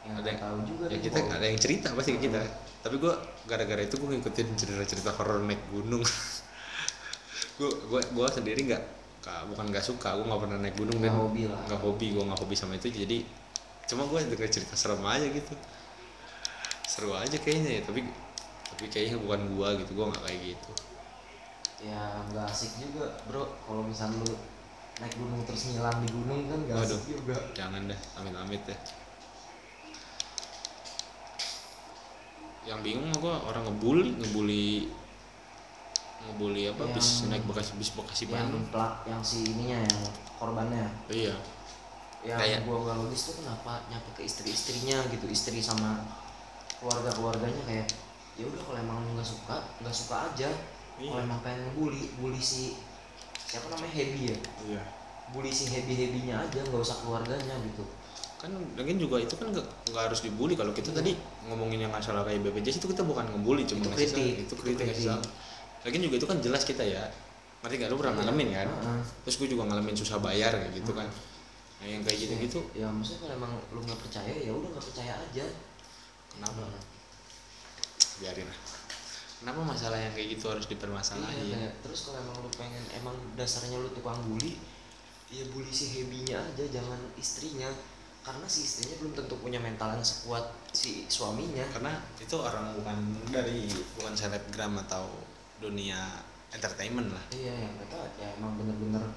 [0.00, 2.40] yang ada yang- tahu juga ya kita nggak ada yang cerita pasti ke kita.
[2.80, 3.12] Tapi gue
[3.44, 6.04] gara-gara itu gue ngikutin cerita-cerita horor naik gunung.
[7.56, 8.82] Gue gue gue sendiri nggak
[9.48, 11.60] bukan nggak suka gue nggak pernah naik gunung Nggak dan hobi lah.
[11.68, 13.20] nggak hobi gue nggak hobi sama itu jadi
[13.84, 15.52] cuma gue denger cerita serem aja gitu.
[16.84, 18.00] Seru aja kayaknya ya tapi
[18.66, 20.70] tapi kayaknya bukan gue gitu gue nggak kayak gitu
[21.80, 23.44] ya nggak asik juga bro.
[23.64, 24.36] Kalau misalnya lu
[25.00, 27.36] naik gunung terus ngilang di gunung kan nggak asik juga.
[27.56, 28.78] jangan deh amit-amit deh
[32.68, 34.92] yang bingung gue orang ngebully ngebully
[36.28, 38.68] ngebully apa bis Yang- naik bekasi bis bekasi yang Bandung.
[38.68, 39.98] pelak yang si ininya yang
[40.36, 40.86] korbannya.
[41.08, 41.32] Iya.
[42.20, 46.04] Yang Kayak- gua nggak logis tuh kenapa nyapa ke istri-istrinya gitu istri sama
[46.76, 47.88] keluarga keluarganya kayak
[48.36, 50.50] ya udah kalau emang lu nggak suka nggak suka aja
[51.00, 51.24] kalau Iya.
[51.24, 52.76] emang pengen ngebully bully si
[53.40, 54.36] siapa namanya Happy ya?
[54.68, 54.82] Iya.
[55.30, 57.84] Bully si Happy Happynya aja nggak usah keluarganya gitu.
[58.36, 60.52] Kan lagian juga itu kan nggak harus dibully.
[60.54, 64.00] Kalau kita tadi ngomongin yang masalah kayak BPJS itu kita bukan ngebully cuma Itu ngasih
[64.06, 64.44] kritik, saran.
[64.44, 65.30] itu kritik ngasih kritik.
[65.80, 67.04] lagian juga itu kan jelas kita ya.
[67.60, 67.88] Ngerti nggak?
[67.88, 68.20] Lu pernah Iya.
[68.22, 68.68] ngalamin kan?
[68.68, 69.00] Heeh.
[69.24, 71.08] terus gue juga ngalamin susah bayar kayak gitu kan.
[71.80, 74.84] Nah yang kayak gitu gitu ya maksudnya kalau emang lu nggak percaya ya udah nggak
[74.84, 75.44] percaya aja.
[76.30, 76.64] Kenapa?
[78.20, 78.58] Biarin lah
[79.40, 83.16] kenapa masalah yang kayak gitu harus Iya, dipermasalahin kayak, terus kalau emang lu pengen emang
[83.34, 84.60] dasarnya lu tukang bully
[85.30, 87.70] ya bully si Happy-nya aja jangan istrinya.
[88.20, 90.44] Karena si istrinya belum tentu punya mental yang sekuat
[90.76, 91.64] si suaminya.
[91.72, 92.98] Karena itu orang bukan
[93.32, 93.64] dari
[93.96, 95.08] bukan selebgram atau
[95.56, 96.20] dunia
[96.52, 97.24] entertainment lah.
[97.32, 99.08] Iya yang mereka ya emang bener-bener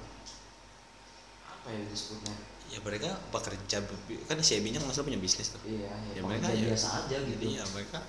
[1.44, 2.32] apa ya disebutnya?
[2.72, 3.78] Ya mereka bekerja
[4.24, 5.60] kan si Ebinya nggak punya bisnis tuh.
[5.68, 7.42] Iya Ya, ya, mereka ya- biasa aja gitu.
[7.44, 8.00] Iya mereka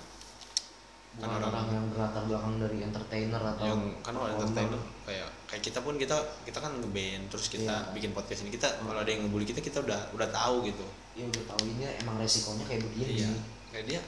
[1.16, 4.44] bukan kan orang, orang- yang berlatar belakang dari entertainer atau yang kan kalau performer.
[4.44, 7.92] entertainment kayak kayak kita pun kita kita kan ngeband terus kita Iya.
[7.92, 8.50] bikin podcast ini.
[8.50, 8.86] Kita Hmm.
[8.86, 10.84] kalau ada yang ngebully kita kita udah udah tahu gitu.
[11.12, 13.12] Ya udah tahu ini emang resikonya kayak begini.
[13.18, 13.30] Iya.
[13.70, 14.00] Kayak dia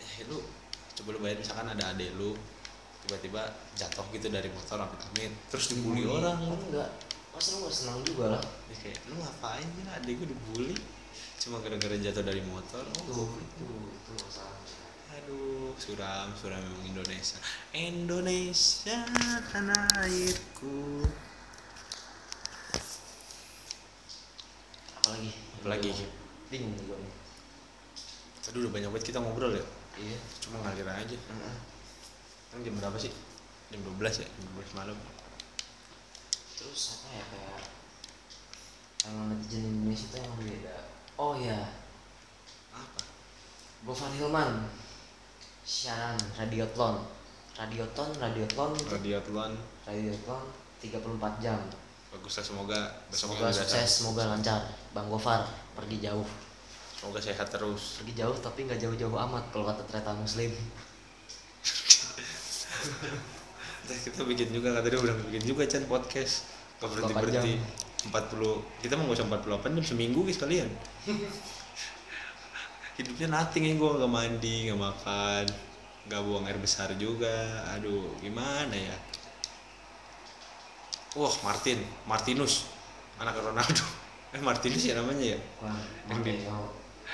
[0.00, 0.40] eh lu
[0.94, 2.32] coba lu bayar misalkan ada adek lu
[3.00, 3.42] tiba-tiba
[3.74, 6.40] jatuh gitu dari motor amit amit terus dibully orang.
[6.40, 6.88] Kan enggak.
[7.30, 8.42] Masa lu gak senang juga lah.
[8.66, 10.76] Ya kayak lu ngapain sih adek gue dibully.
[11.36, 12.80] Cuma gara-gara jatuh dari motor.
[12.80, 14.72] Oh, itu itu masalahnya.
[15.14, 17.38] Aduh suram suram memang Indonesia.
[17.74, 18.98] Indonesia
[19.50, 21.02] tanah airku.
[25.02, 25.90] Apalagi Apalagi?
[26.48, 27.14] bingung gue nih.
[28.44, 29.64] Tadi udah banyak banget kita ngobrol ya?
[29.98, 30.18] Iya.
[30.44, 31.16] Cuma ngalir aja.
[31.16, 31.56] Heeh.
[32.54, 33.10] kan jam berapa sih?
[33.74, 34.28] Jam 12 ya?
[34.30, 34.98] Jam 12 malam.
[36.54, 37.62] Terus apa ya kayak
[39.10, 40.76] emang netizen Indonesia itu emang beda.
[41.18, 41.60] Oh ya
[42.70, 43.02] apa?
[43.84, 44.83] Gofar Hilman
[45.64, 47.00] siaran radiotlon.
[47.56, 48.70] Radioton radiotlon.
[48.76, 49.52] Itu radiatlon
[49.88, 50.44] radiotlon
[50.84, 51.58] 34 jam.
[52.12, 54.60] Bagus lah semoga besok semoga sukses semoga lancar.
[54.92, 56.28] Bang Gofar pergi jauh.
[57.00, 57.98] Semoga sehat terus.
[58.04, 60.52] Pergi jauh tapi nggak jauh-jauh amat kalau kata kereta muslim.
[63.84, 66.44] Ntar kita bikin juga kata dia udah bikin juga Chan podcast.
[66.78, 67.84] Gak berhenti 48 berhenti jam.
[68.12, 70.68] 40 kita mau usah 48 jam seminggu guys kalian
[72.94, 75.44] hidupnya nothing ya gue nggak mandi nggak makan
[76.04, 77.64] nggak buang air besar juga.
[77.76, 78.96] Aduh gimana ya?
[81.16, 82.68] Wah Martin Martinus
[83.18, 83.84] anak Ronaldo.
[84.34, 85.38] Eh Martinus ya namanya ya?
[85.62, 85.78] Wah,
[86.10, 86.42] Yang di-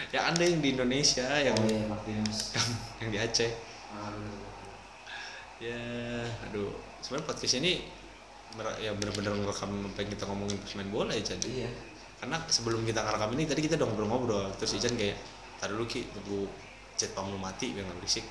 [0.09, 0.25] ya.
[0.25, 2.39] ada yang di Indonesia yang oh iya Martinus.
[2.57, 2.69] yang,
[3.05, 3.51] yang di Aceh.
[3.93, 4.41] Bener.
[5.61, 5.81] ya
[6.49, 6.73] aduh.
[7.05, 7.85] Sebenarnya podcast ini
[8.81, 11.45] ya benar-benar ngerekam apa yang kita ngomongin pas main bola ya Chan.
[11.45, 11.69] Iya.
[12.25, 14.49] Karena sebelum kita ngerekam ini tadi kita udah ngobrol-ngobrol.
[14.57, 15.21] Terus Ican kayak
[15.61, 16.01] tadi dulu ki.
[16.11, 16.49] Tunggu
[16.97, 18.25] chat pam lu mati biar nggak berisik.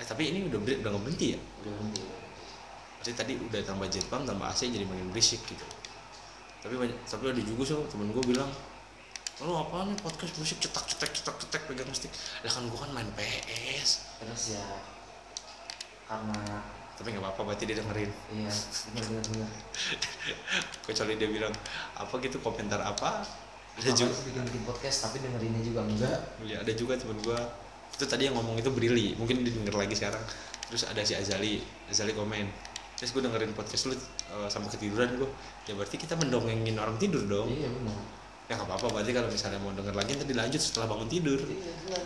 [0.00, 1.40] Eh tapi ini udah ber- udah nggak berhenti ya?
[1.62, 2.00] Udah berhenti.
[2.00, 2.22] Berhenti.
[2.98, 5.66] Maksudnya tadi udah tambah jet pump tambah AC jadi makin berisik gitu.
[6.64, 8.48] Tapi banyak tapi ada juga sih temen gue bilang
[9.42, 12.08] lu apa nih podcast berisik cetak cetek cetak cetek pegang stick.
[12.40, 14.64] Lah kan gue kan main PS terus ya
[16.08, 16.40] karena
[16.94, 18.10] tapi nggak apa-apa berarti dia dengerin.
[18.32, 18.52] Iya
[18.94, 19.50] bener
[20.86, 21.52] kecuali dia bilang
[21.98, 23.26] apa gitu komentar apa
[23.74, 24.14] ada juga.
[24.22, 26.18] bikin bikin podcast tapi dengerinnya juga enggak.
[26.46, 27.38] Ya ada juga temen gua.
[27.94, 30.22] Itu tadi yang ngomong itu Brili mungkin dia denger lagi sekarang.
[30.70, 31.62] Terus ada si Azali.
[31.90, 32.46] Azali komen.
[32.94, 35.26] Terus gue dengerin podcast lu eh, sampai ketiduran gue
[35.66, 37.50] ya berarti kita mendongengin orang tidur dong.
[37.50, 37.98] Iya benar.
[38.46, 38.86] Ya nggak apa-apa.
[38.94, 41.40] Berarti kalau misalnya mau denger lagi nanti dilanjut setelah bangun tidur.
[41.42, 42.02] Iya benar.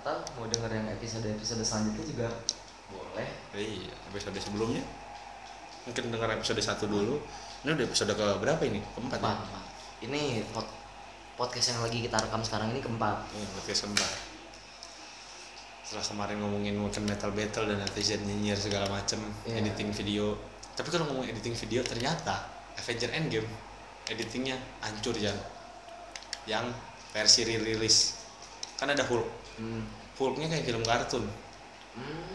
[0.00, 2.28] Atau mau denger yang episode episode selanjutnya juga
[2.88, 3.28] boleh.
[3.52, 4.82] Iya episode sebelumnya.
[5.84, 7.20] Mungkin denger episode satu dulu.
[7.62, 8.80] Ini udah episode ke berapa ini?
[8.96, 9.22] Keempat ya?
[9.22, 9.62] empat empat.
[10.04, 10.22] ini
[11.36, 14.10] podcast yang lagi kita rekam sekarang ini keempat Iya, podcast keempat
[15.86, 19.62] setelah kemarin ngomongin mungkin metal battle dan netizen nyinyir segala macem Iya.
[19.62, 20.34] editing video.
[20.74, 22.42] Tapi kalau ngomong editing video ternyata
[22.74, 23.46] Avenger Endgame
[24.10, 25.38] editingnya hancur Jan.
[26.50, 26.74] Yang
[27.14, 28.18] versi rilis
[28.74, 29.30] kan ada Hulk.
[29.62, 29.86] Hmm.
[30.18, 31.22] Hulknya kayak film kartun.
[31.94, 32.34] Hmm.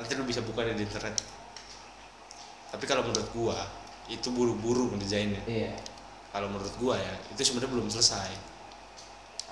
[0.00, 1.20] nanti lu bisa buka di internet.
[2.72, 3.60] Tapi kalau menurut gua
[4.06, 5.74] itu buru-buru ngerjainnya iya
[6.36, 8.28] kalau menurut gua ya itu sebenarnya belum selesai.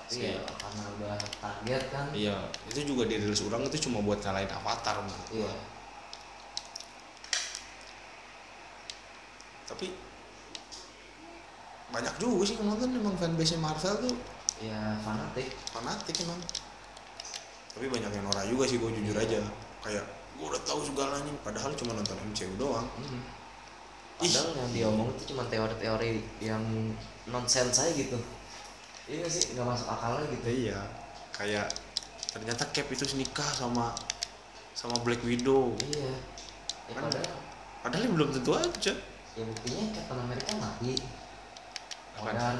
[0.05, 2.05] Tapi ya karena udah target kan.
[2.13, 2.37] Iya
[2.69, 5.49] itu juga dirilis ulang itu cuma buat ngalahin Avatar menurut gua.
[5.49, 5.53] Iya.
[9.65, 9.87] Tapi
[11.89, 14.15] banyak juga sih nonton emang fanbase Marvel tuh.
[14.61, 15.49] Ya fanatik.
[15.73, 16.37] Fanatik emang.
[17.73, 19.41] Tapi banyak yang norak juga sih gue jujur aja.
[19.81, 20.05] Kayak
[20.37, 22.87] gue udah tahu segalanya padahal cuma nonton MCU doang.
[23.01, 23.34] Hmm.
[24.15, 26.63] Padahal yang dia omong itu cuma teori-teori yang
[27.27, 28.17] nonsens aja gitu.
[29.05, 29.53] Iya sih.
[29.53, 30.45] Nggak masuk akal gitu.
[30.47, 30.79] Iya.
[31.35, 31.67] Kayak
[32.31, 33.91] ternyata Cap itu nikah sama
[34.75, 35.75] sama Black Widow.
[35.83, 36.13] Iya.
[36.89, 37.27] Ya Kan- padahal
[37.83, 38.93] padahal ya belum tentu aja.
[39.35, 40.93] Ya buktinya Captain America mati.
[42.15, 42.57] Dan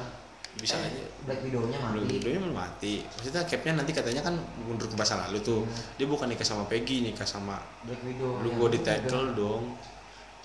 [0.59, 1.03] bisa eh, aja.
[1.23, 2.15] Black Widow-nya Black mati.
[2.19, 2.93] Widow-nya belum mati.
[3.03, 4.35] Maksudnya Capnya nanti katanya kan
[4.67, 5.63] mundur ke masa lalu tuh.
[5.63, 5.95] Hmm.
[5.95, 8.87] dia bukan nikah sama Peggy nikah sama Black Widow lu yang gue di muda.
[8.99, 9.63] title dong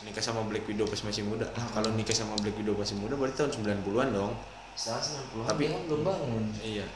[0.00, 1.44] nikah sama Black Widow pas masih muda.
[1.50, 4.32] Nah, kalau nikah sama Black Widow pas masih muda berarti tahun 90-an dong.
[4.72, 6.44] Setelah 90 Tapi- dia kan belum bangun.
[6.60, 6.86] iya.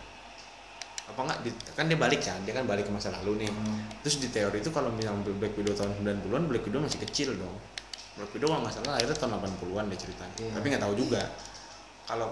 [1.04, 2.40] Apa enggak di- kan dia balik kan?
[2.42, 3.52] Dia kan balik ke masa lalu nih.
[3.52, 3.80] Hmm.
[4.00, 7.56] terus di teori itu kalau misalnya Black Widow tahun 90-an Black Widow masih kecil dong.
[8.16, 10.36] Black Widow kalau nggak salah akhirnya tahun 80-an deh ceritanya.
[10.38, 10.52] Iya.
[10.56, 11.22] tapi nggak tahu juga.
[12.04, 12.28] Kalau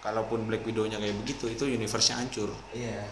[0.00, 2.52] kalaupun Black Widow-nya kayak begitu itu universe-nya hancur.
[2.70, 3.08] Iya.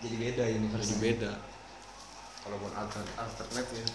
[0.00, 1.32] Jadi beda universe jadi beda.
[2.42, 3.86] Kalaupun altern alternate ya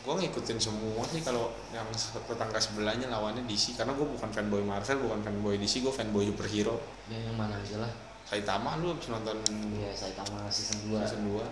[0.00, 1.84] gue ngikutin semua sih kalau yang
[2.24, 6.80] tetangga sebelahnya lawannya DC karena gue bukan fanboy Marvel bukan fanboy DC gue fanboy superhero.
[7.12, 7.92] Ya yang mana aja lah.
[8.24, 9.36] Saitama lu habis nonton
[9.76, 11.42] Iya, Saitama season 2 season 2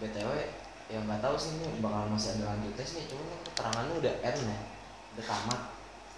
[0.00, 0.30] BTW
[0.88, 4.38] yang nggak tahu sih ini bakal masih ada lanjutnya sih cuman kan keterangannya udah end
[4.40, 4.58] ya.
[5.18, 5.60] Udah tamat.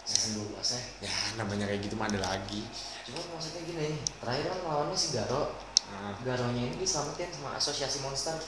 [0.07, 1.13] Season 12 nya ya.
[1.43, 2.63] Namanya kayak gitu mah ada lagi.
[3.03, 5.59] Cuman maksudnya gini terakhir kan lawannya si Garo.
[5.91, 8.39] Nah, Garonya ini diselamatin sama asosiasi monster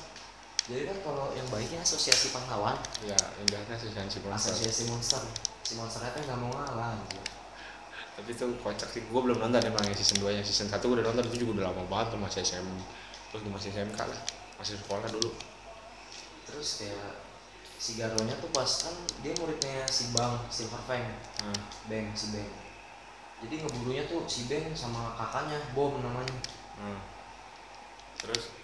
[0.71, 2.79] jadi kan kalau yang baiknya asosiasi pahlawan.
[3.03, 4.55] Ya indahnya sih si monster.
[4.55, 5.23] Asosiasi monster.
[5.67, 7.23] Si monsternya tuh nggak mau ngalah gitu.
[8.13, 9.03] tapi itu kocak sih.
[9.09, 11.25] Gue belum nonton emang yang season 2 yang season 1 gue udah nonton.
[11.33, 12.67] Itu juga udah lama banget tuh masih SM
[13.33, 14.21] terus masih SMK lah.
[14.61, 15.31] Masih sekolah dulu.
[16.47, 17.11] Terus kayak
[17.83, 18.95] si Garonya tuh pas kan
[19.27, 21.03] dia muridnya si Bang Silverfang
[21.43, 21.59] nah,
[21.91, 22.47] Bang si Bang
[23.43, 26.39] jadi ngeburunya tuh si Bang sama kakaknya Bom namanya.
[26.79, 27.03] Nah.
[28.23, 28.55] terus?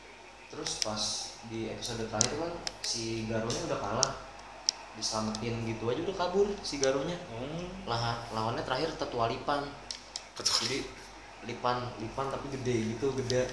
[0.46, 4.12] Terus pas di episode terakhir kan si Garonya udah kalah.
[4.98, 7.14] Diselamatin gitu aja udah kabur si Garonya.
[7.30, 9.62] Hmm, lah lawannya terakhir tetua Lipan.
[10.34, 10.78] Ketua jadi
[11.46, 13.46] Lipan Lipan tapi gede gitu gede.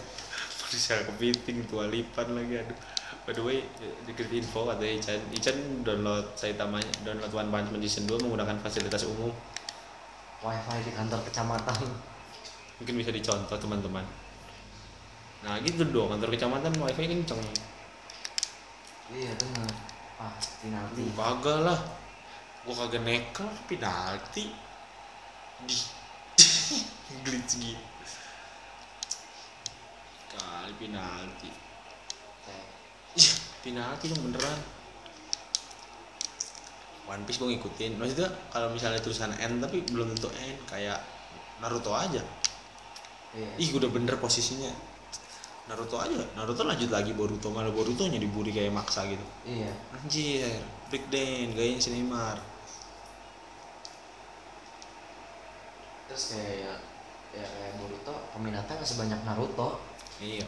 [0.65, 2.77] Bisa kepiting tua lipan lagi aduh.
[3.25, 3.61] By the way
[4.05, 9.05] dikit info katanya Ican Ican download Saitama download One Punch Man season 2 menggunakan fasilitas
[9.05, 9.29] umum.
[10.41, 11.89] Wifi di kantor kecamatan.
[12.81, 14.05] Mungkin bisa dicontoh teman-teman.
[15.45, 17.41] Nah gitu dong kantor kecamatan wifi kenceng
[19.13, 19.69] iya benar
[20.15, 21.79] ah penalti kagak lah.
[22.65, 24.49] Gua kagak nekel penalti
[25.65, 25.77] di.
[27.25, 27.95] Glitch gitu
[30.65, 31.51] kali penalti.
[33.15, 34.59] Iya, penalti dong beneran.
[37.05, 38.01] One Piece gue ngikutin.
[38.01, 40.57] Maksudnya kalau misalnya tulisan N tapi belum tentu N.
[40.65, 40.99] Kayak
[41.61, 42.19] Naruto aja.
[43.37, 43.49] iya.
[43.61, 44.73] Ih, udah bener posisinya.
[45.65, 46.21] Naruto aja.
[46.38, 49.25] Naruto lanjut lagi Boruto malah Boruto nya diburi kayak maksa gitu.
[49.43, 50.62] iya Anjir,
[50.93, 52.38] Big Dan gayanya si Neymar.
[56.06, 56.73] terus kayak ya,
[57.34, 59.82] ya kayak Boruto peminatnya nggak sebanyak Naruto
[60.21, 60.45] Iya.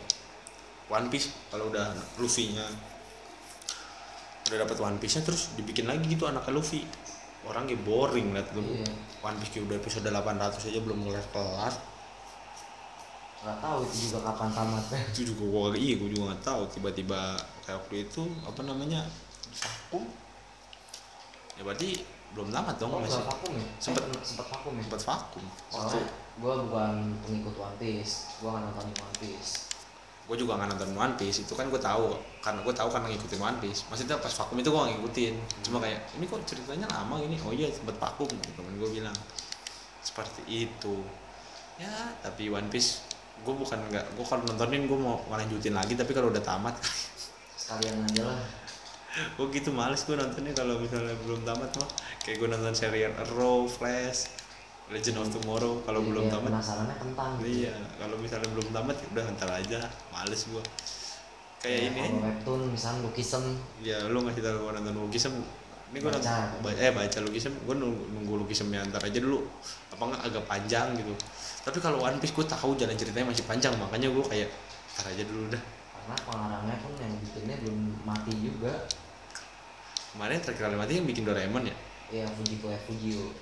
[0.87, 2.63] One Piece kalau udah Luffy-nya
[4.47, 6.87] udah dapat One Piece-nya terus dibikin lagi gitu anaknya Luffy.
[7.43, 8.63] Orangnya boring liat gue.
[8.63, 8.87] iya
[9.19, 11.73] One Piece kayak udah episode 800 aja belum mulai kelar.
[13.37, 16.61] Nggak tahu itu juga kapan tamatnya itu juga gua iya gua juga nggak tahu.
[16.73, 19.01] Tiba-tiba kayak waktu itu apa namanya
[19.53, 20.03] vakum.
[21.57, 21.89] Ya berarti
[22.35, 23.23] belum tamat dong oh masih.
[23.23, 23.67] vakum ya?
[23.79, 24.03] Sempet.
[24.03, 24.83] eh, sempet vakum ya?
[24.83, 25.45] sempat vakum.
[25.71, 26.01] Soalnya
[26.37, 26.93] gue bukan
[27.25, 29.51] pengikut One Piece gue nggak nonton One Piece.
[30.27, 33.39] Gua juga nggak nonton One Piece itu kan gua tahu karena gua tahu karena ngikutin
[33.39, 33.87] One Piece.
[33.87, 35.33] Maksudnya pas vakum itu gua nggak ngikutin.
[35.63, 37.39] Cuma kayak ini kok ceritanya lama gini?
[37.47, 39.15] Oh iya sempat vakum temen gua bilang.
[40.03, 40.99] Seperti itu.
[41.79, 43.06] Ya tapi One Piece
[43.45, 46.75] gua bukan nggak gua kalau nontonin gua mau ngelanjutin lagi tapi kalau udah tamat
[47.61, 48.39] sekalian aja lah.
[49.33, 51.89] Gue gitu males gue nontonnya kalau misalnya belum tamat mah.
[52.21, 54.29] Kayak gue nonton serial Arrow, Flash,
[54.93, 56.49] Legend of Tomorrow kalau Jadi belum kayak tamat.
[56.53, 57.47] penasarannya kentang gitu.
[57.65, 59.79] iya kalau misalnya belum tamat ya udah ntar aja.
[60.13, 60.63] Males gue
[61.57, 62.25] kayak ini kalau aja.
[62.29, 63.43] webtoon misalnya Lukisem
[63.81, 65.33] ya lu ngasih tau gue nonton Lukisem
[65.87, 66.31] ini gue Baca.
[66.61, 69.41] nonton eh baca Lukisem gue nunggu, nunggu Lukisemnya ntar aja dulu.
[69.97, 71.13] Apa enggak agak panjang gitu
[71.67, 74.47] tapi kalau One Piece gue tahu jalan ceritanya masih panjang makanya gue kayak
[74.95, 75.59] ntar aja dulu dah.
[75.59, 78.73] Karena pengarangnya pun yang bikinnya belum mati juga.
[80.15, 81.75] Kemarin terakhir kali mati yang bikin Doraemon ya?
[82.07, 83.35] Ya Fujiko ya Fujio.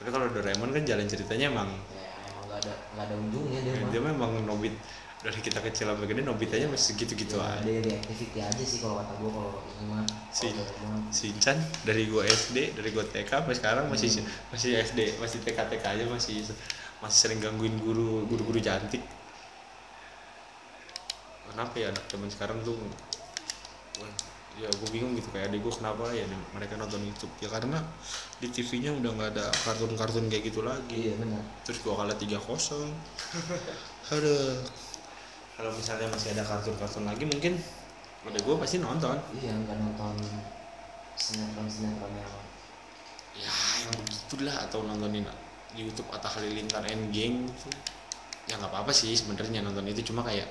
[0.00, 3.74] Tapi kalau Doraemon kan jalan ceritanya emang ya emang nggak ada nggak ada ujungnya dia
[3.92, 4.72] dia memang nobit
[5.20, 7.60] dari kita kecil sampai gede nobit aja masih segitu-gitu ya, aja.
[7.60, 10.04] daily activity aja sih kalau kata gue kalau ini mah.
[10.32, 10.48] Si.
[10.48, 11.00] Doraemon.
[11.12, 14.32] Shinchan dari gua SD dari gua TK sampai sekarang masih Hmm.
[14.48, 16.40] masih SD masih TK TK aja masih
[17.00, 19.00] masih sering gangguin guru guru guru cantik.
[21.50, 22.76] Kenapa ya anak zaman sekarang tuh?
[24.60, 27.32] Ya gue bingung gitu kayak adik gue kenapa ya mereka nonton YouTube?
[27.40, 27.80] Ya karena
[28.38, 31.10] di TV-nya udah nggak ada kartun-kartun kayak gitu lagi.
[31.10, 31.42] Iya benar.
[31.64, 32.92] Terus gue kalah tiga kosong.
[34.10, 34.36] Ada
[35.60, 37.60] kalau misalnya masih ada kartun-kartun lagi mungkin
[38.26, 39.16] adik gue pasti nonton.
[39.38, 40.16] Iya nggak nonton
[41.20, 42.32] sinetron sinetron yang
[43.36, 43.52] ya
[43.86, 45.28] yang begitulah atau nontonin
[45.78, 47.68] YouTube Atta Halilintar Endgame gitu
[48.50, 50.48] ya nggak apa-apa sih sebenarnya nonton itu cuma kayak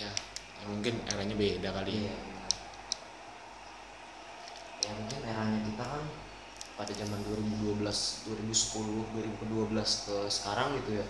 [0.00, 2.16] ya, ya mungkin eranya beda kali ya.
[2.16, 2.16] Iya
[4.80, 6.02] ya mungkin eranya kita kan
[6.80, 11.06] pada zaman 2012 2010 2012 ke sekarang gitu ya.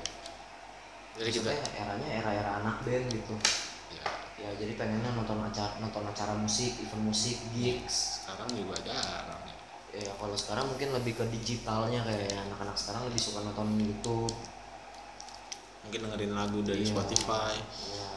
[1.15, 3.35] Jadi kita eranya era-era anak band gitu.
[3.95, 4.05] Ya
[4.41, 8.27] ya jadi pengennya nonton acara nonton acara musik event musik gigs.
[8.27, 9.40] Sekarang juga jarang
[9.93, 10.07] ya.
[10.07, 14.35] ya kalau sekarang mungkin lebih ke digitalnya kayak anak-anak sekarang lebih suka nonton YouTube.
[15.87, 16.93] Mungkin dengerin lagu dari Iya.
[16.93, 17.55] Spotify.
[17.97, 18.09] Ya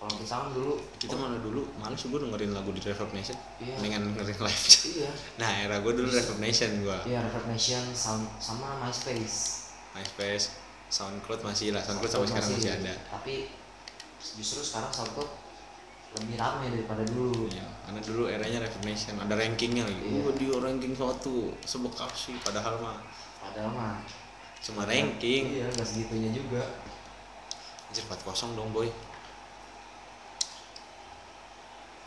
[0.00, 1.68] kalau kita kan dulu kita mana dulu?
[1.76, 3.36] Males gue dengerin lagu di Reverb Nation.
[3.60, 3.76] Iya.
[3.84, 4.64] dengan dengerin live
[4.96, 5.10] iya.
[5.44, 9.68] Nah era gue dulu Reverb Nation gue iya Reverb Nation sound sama MySpace.
[9.92, 10.56] MySpace
[10.88, 11.84] SoundCloud masih lah.
[11.84, 12.72] SoundCloud sampai sekarang masih.
[12.80, 12.94] ada.
[13.12, 13.34] Tapi
[14.40, 15.30] justru sekarang SoundCloud
[16.10, 20.02] lebih ramai daripada dulu Iya, karena dulu eranya Reverb Nation ada rankingnya lagi.
[20.02, 20.22] Iya.
[20.26, 22.98] Oh, dia ranking satu sebekasi padahal mah
[23.38, 23.94] padahal mah
[24.60, 25.56] cuma ranking.
[25.56, 26.62] iya nggak segitunya juga
[27.90, 28.86] Anjir 4-0 dong boy.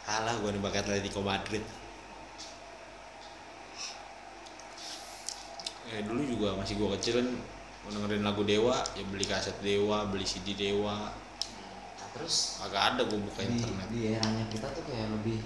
[0.04, 1.64] Kalah gue nih pakai Atletico Madrid.
[5.92, 7.28] Ya dulu juga masih gue kecil kan
[7.84, 11.12] dengerin lagu Dewa ya beli kaset Dewa beli CD Dewa
[12.14, 13.88] terus agak ada gue buka di, internet.
[13.90, 15.42] di eranya kita tuh kayak lebih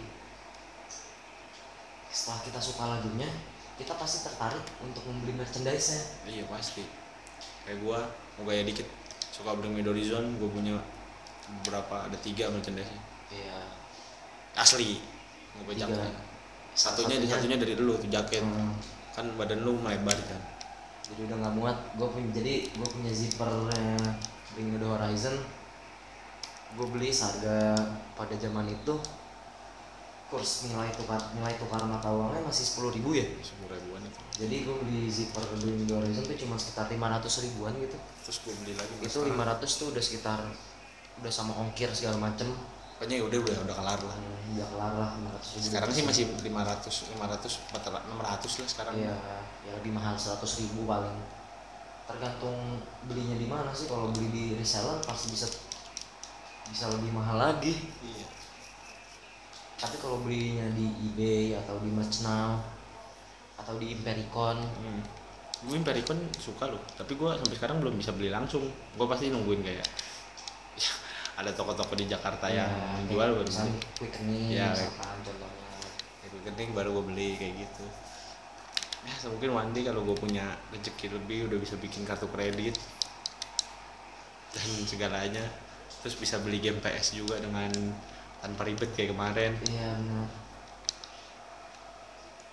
[2.12, 3.30] setelah kita suka lagunya
[3.78, 6.82] kita pasti tertarik untuk membeli merchandise nya iya pasti.
[7.62, 8.00] Kayak gue
[8.42, 8.90] mau gaya dikit.
[9.30, 10.82] Suka Bring Me The Horizon gue punya
[11.62, 12.90] beberapa ada tiga merchandise
[13.30, 13.62] iya.
[14.58, 14.98] Asli.
[15.56, 16.12] Nggak punya jaket
[16.78, 17.58] satunya, satunya.
[17.58, 18.42] dari dulu tuh jaket.
[18.42, 18.74] Hmm,
[19.14, 20.42] kan badan lu melebar kan?
[21.08, 23.94] Jadi udah nggak muat gue punya jadi gue punya zippernya
[24.58, 25.38] Bring Me The Horizon
[26.78, 27.74] gue beli seharga
[28.14, 28.94] pada zaman itu
[30.28, 33.26] kurs nilai tukar nilai tukar mata uangnya masih sepuluh ribu ya?
[33.40, 34.20] Sepuluh ribuan itu.
[34.44, 37.98] Jadi gue beli zipper Bring Me The Horizon tuh cuma sekitar 500 ribuan gitu.
[38.28, 40.40] Terus gue beli lagi itu 500 tuh udah sekitar
[41.24, 42.52] udah sama ongkir segala macem.
[43.00, 44.16] Pokoknya ya udah udah udah kelar lah.
[44.20, 45.66] Hmm, udah kelar lah 500 ribu.
[45.72, 48.94] Sekarang sih masih 500 500 400 600 lah sekarang.
[49.00, 49.16] Iya
[49.64, 51.18] ya lebih mahal 100 ribu paling.
[52.04, 53.88] Tergantung belinya di mana sih.
[53.88, 55.48] Kalau beli di reseller pasti bisa
[56.72, 57.74] bisa lebih mahal lagi.
[58.04, 58.28] Iya.
[59.78, 62.58] Tapi kalau belinya di eBay atau di Merch Now
[63.58, 65.02] atau di Impericon hmm.
[65.66, 68.66] gue Impericon suka loh tapi gue sampai sekarang belum bisa beli langsung.
[68.98, 69.86] Gue pasti nungguin kayak ya,
[71.42, 73.82] ada toko-toko di Jakarta yang ya, jual kayak baru beli.
[73.98, 75.68] Quickening Iya, misalkan contohnya.
[76.26, 77.86] Itu kening baru gue beli kayak gitu.
[79.08, 82.76] Ya mungkin one day kalau gue punya rezeki lebih udah bisa bikin kartu kredit
[84.52, 85.46] dan segalanya
[86.00, 87.70] terus bisa beli game PS juga dengan
[88.38, 90.28] tanpa ribet kayak kemarin iya benar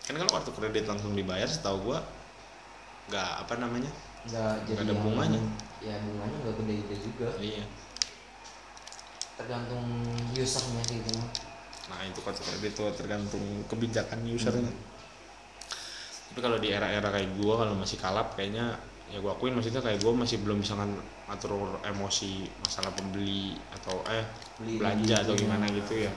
[0.05, 2.01] kan kalau kartu kredit langsung dibayar setahu gua
[3.09, 3.88] nggak apa namanya
[4.24, 5.40] nggak jadi ada yang- bunganya.
[5.80, 7.64] ya bunganya nggak gede-gede juga iya
[9.34, 9.84] tergantung
[10.30, 11.28] usernya sih itu mah.
[11.84, 14.92] nah itu kartu kredit tuh tergantung kebijakan usernya Hmm.
[16.32, 18.76] tapi kalau di era-era kayak gua kalau masih kalap kayaknya
[19.13, 20.89] ya gua akuin maksudnya kayak gua masih belum bisa kan
[21.29, 24.25] ngatur emosi masalah pembeli atau eh
[24.61, 26.13] Beli belanja atau di- gimana gitu ya.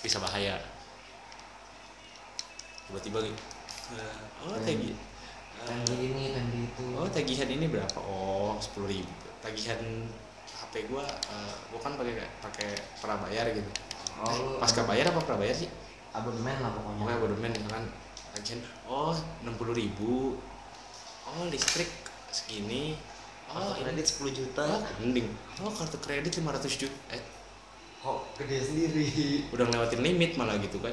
[0.00, 0.56] Bisa bahaya.
[2.88, 3.42] Tiba-tiba gitu
[3.94, 4.90] eh, oh tagi
[5.64, 6.84] beli ini beli itu.
[6.98, 7.98] oh tagihan ini berapa?
[8.00, 9.12] Oh sepuluh ribu.
[9.40, 9.80] Tagihan
[10.44, 12.68] HP gua eh, gua kan pakai pakai
[13.00, 13.70] prabayar gitu.
[14.14, 15.66] Oh, Eh, pasca bayar apa prabayar sih?
[16.14, 17.00] Abonemen lah pokoknya.
[17.02, 17.84] Pokoknya abonemen misalkan
[18.32, 19.12] tagihan oh
[19.42, 20.36] enam puluh ribu.
[21.24, 21.88] Oh listrik
[22.34, 22.98] segini
[23.54, 24.06] oh kartu ini kredit.
[24.10, 25.28] 10 juta oh, mending.
[25.62, 26.98] Oh kartu kredit 500 juta.
[27.14, 27.22] Eh
[28.02, 29.06] kok gede sendiri?
[29.54, 30.92] udah ngelewatin limit malah gitu kan.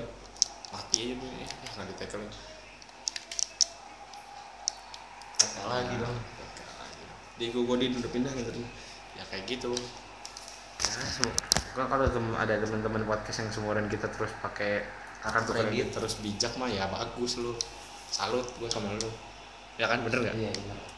[0.69, 2.21] Mati aja nih eh nggak ditekel
[5.41, 6.17] Kakak lagi dong
[7.41, 8.61] di Gogodin udah pindah gitu.
[9.17, 9.73] Ya kayak gitu.
[10.77, 14.85] Ya kan kalau tem- ada teman-teman podcast yang seumuran kita terus pakai
[15.25, 15.65] kartu Kredit.
[15.73, 15.87] kredit.
[15.97, 17.57] terus bijak mah ya bagus lu.
[18.13, 19.09] Salut gua sama lu.
[19.81, 20.35] Ya kan bener nggak?
[20.37, 20.90] Iya iya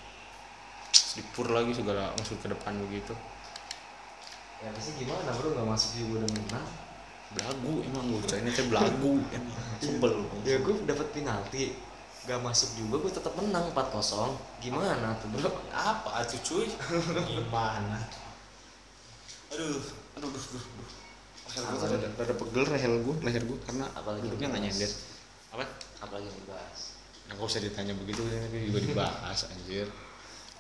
[1.14, 3.14] Dipur lagi segala masuk ke depan begitu.
[4.64, 5.54] Ya pasti gimana bro?
[5.54, 6.68] Nggak masuk juga udah menang.
[7.34, 9.14] Belagu emang gue ini teh belagu.
[9.34, 10.12] Emang sebel.
[10.46, 11.66] Ya gue dapet penalti.
[12.24, 13.92] Gak masuk juga gue tetap menang 4-0
[14.64, 15.52] gimana tuh bro?
[15.76, 16.72] Apa tuh cuy?
[17.28, 18.00] Gimana?
[19.52, 19.84] Aduh
[20.16, 20.90] aduh aduh, aduh, aduh.
[21.44, 24.92] Leher gue tuh rada, rada pegel leher gue, leher gue karena Apalagi duduknya nggak nyender.
[25.54, 25.66] Apa?
[26.02, 26.80] apalagi yang dibahas?
[27.30, 29.88] Nah, gak usah ditanya begitu, tapi juga dibahas anjir.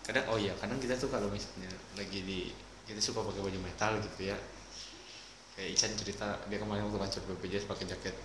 [0.03, 2.51] Kadang oh iya, kadang kita tuh kalau misalnya lagi di
[2.83, 4.37] kita suka pakai baju metal gitu ya.
[5.55, 8.15] Kayak Ican cerita dia kemarin waktu lancar BPJS pakai jaket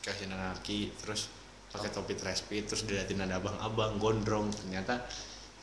[0.00, 1.28] Kasian Anarki, terus
[1.68, 5.04] pakai topi trash fit, terus diliatin ada abang-abang gondrong, ternyata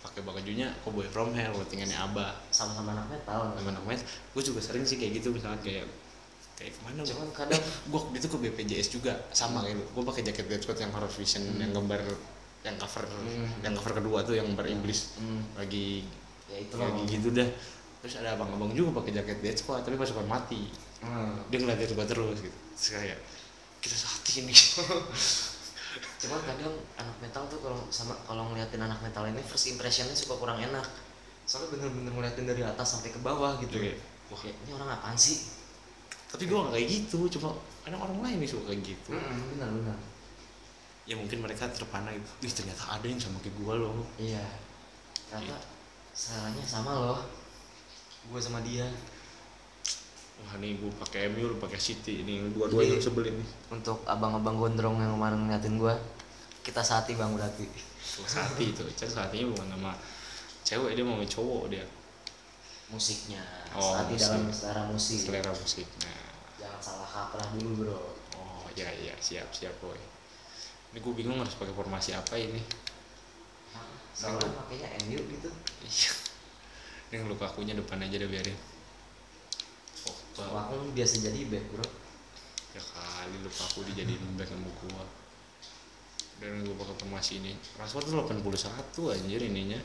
[0.06, 2.38] pakai bajunya cowboy from hell, tinggalnya abah.
[2.54, 5.90] sama-sama anak metal Teman namanya, gue juga sering sih kayak gitu misalnya kayak
[6.56, 7.10] kayak ke mana gua?
[7.10, 10.78] cuman kadang gue waktu itu ke BPJS juga sama kayak lu gue pakai jaket Deadshot
[10.78, 11.60] yang horror vision Hmm.
[11.60, 12.00] yang gambar
[12.66, 13.46] yang cover Hmm.
[13.62, 16.02] yang cover kedua tuh yang iblis hmm, lagi
[16.50, 17.46] ya itu lagi gitu dah.
[18.02, 20.70] Terus ada abang-abang juga pakai jaket Dead Squad tapi pasukan mati.
[21.06, 21.38] Hmm.
[21.54, 22.58] dia ngeliatin gue terus gitu.
[22.74, 23.20] Terus kayak
[23.82, 24.54] kita saat ini.
[26.26, 30.34] Cuman kadang anak metal tuh kalau sama kalau ngeliatin anak metal ini first impressionnya suka
[30.42, 30.86] kurang enak.
[31.46, 33.78] Soalnya bener-bener ngeliatin dari atas sampai ke bawah gitu.
[33.78, 33.94] Oke.
[34.34, 35.46] wah ini orang apaan sih?
[36.34, 37.54] Tapi gue gak kayak gitu cuma
[37.86, 39.14] ada orang lain nih suka kayak gitu.
[39.14, 39.98] Mm-mm, benar-benar
[41.06, 43.94] ya mungkin mereka terpana gitu Ih, ternyata ada yang sama kayak gue loh.
[44.18, 44.46] Iya.
[45.30, 45.62] Ternyata
[46.18, 47.22] seleranya sama loh.
[48.34, 48.90] Gue sama dia.
[50.42, 52.26] Wah nih gue pakai MU lu pakai City.
[52.26, 53.50] Ini dua-duanya sebelin nih.
[53.70, 55.96] untuk abang-abang gondrong yang kemarin ngeliatin gue
[56.66, 57.70] kita saati bang berarti
[58.26, 58.82] Sati itu.
[58.98, 59.94] Chan Satinya bukan nama
[60.66, 61.86] cewek dia mau cowok dia.
[62.90, 63.46] Musiknya.
[63.78, 64.26] Oh, saati musik.
[64.26, 65.20] dalam selera musik.
[65.22, 66.18] Selera musik nah
[66.58, 68.02] jangan salah kaprah dulu bro.
[68.42, 69.14] Oh ya ya.
[69.22, 70.15] Siap siap boy
[70.96, 72.64] ini gue bingung harus pakai formasi apa ini.
[74.16, 75.52] Soalnya makanya MU gitu.
[75.84, 76.12] Iya.
[77.12, 78.56] Ini Lukakunya depan aja deh biarin.
[80.08, 81.84] Oh Wah, aku biasa jadi back bro.
[82.72, 85.04] Ya kali Lukaku dijadiin back sama gua.
[86.40, 87.52] Dan gue pakai formasi ini.
[87.76, 89.80] Rashford tuh 81 anjir ininya.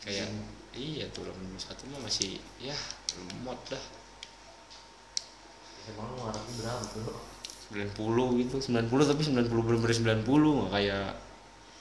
[0.00, 0.32] Kayak
[0.72, 1.12] iya.
[1.12, 2.76] tuh 81 mah masih ya
[3.20, 3.84] lemot dah.
[5.92, 7.33] Emang lu ngarepnya berapa bro
[7.74, 11.06] 90 gitu 90 tapi 90 bener-bener 90 nggak kayak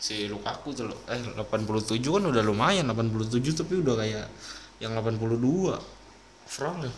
[0.01, 4.25] si Lukaku tuh eh 87 kan udah lumayan 87 tapi udah kayak
[4.81, 5.39] yang 82
[6.43, 6.91] Frank ya?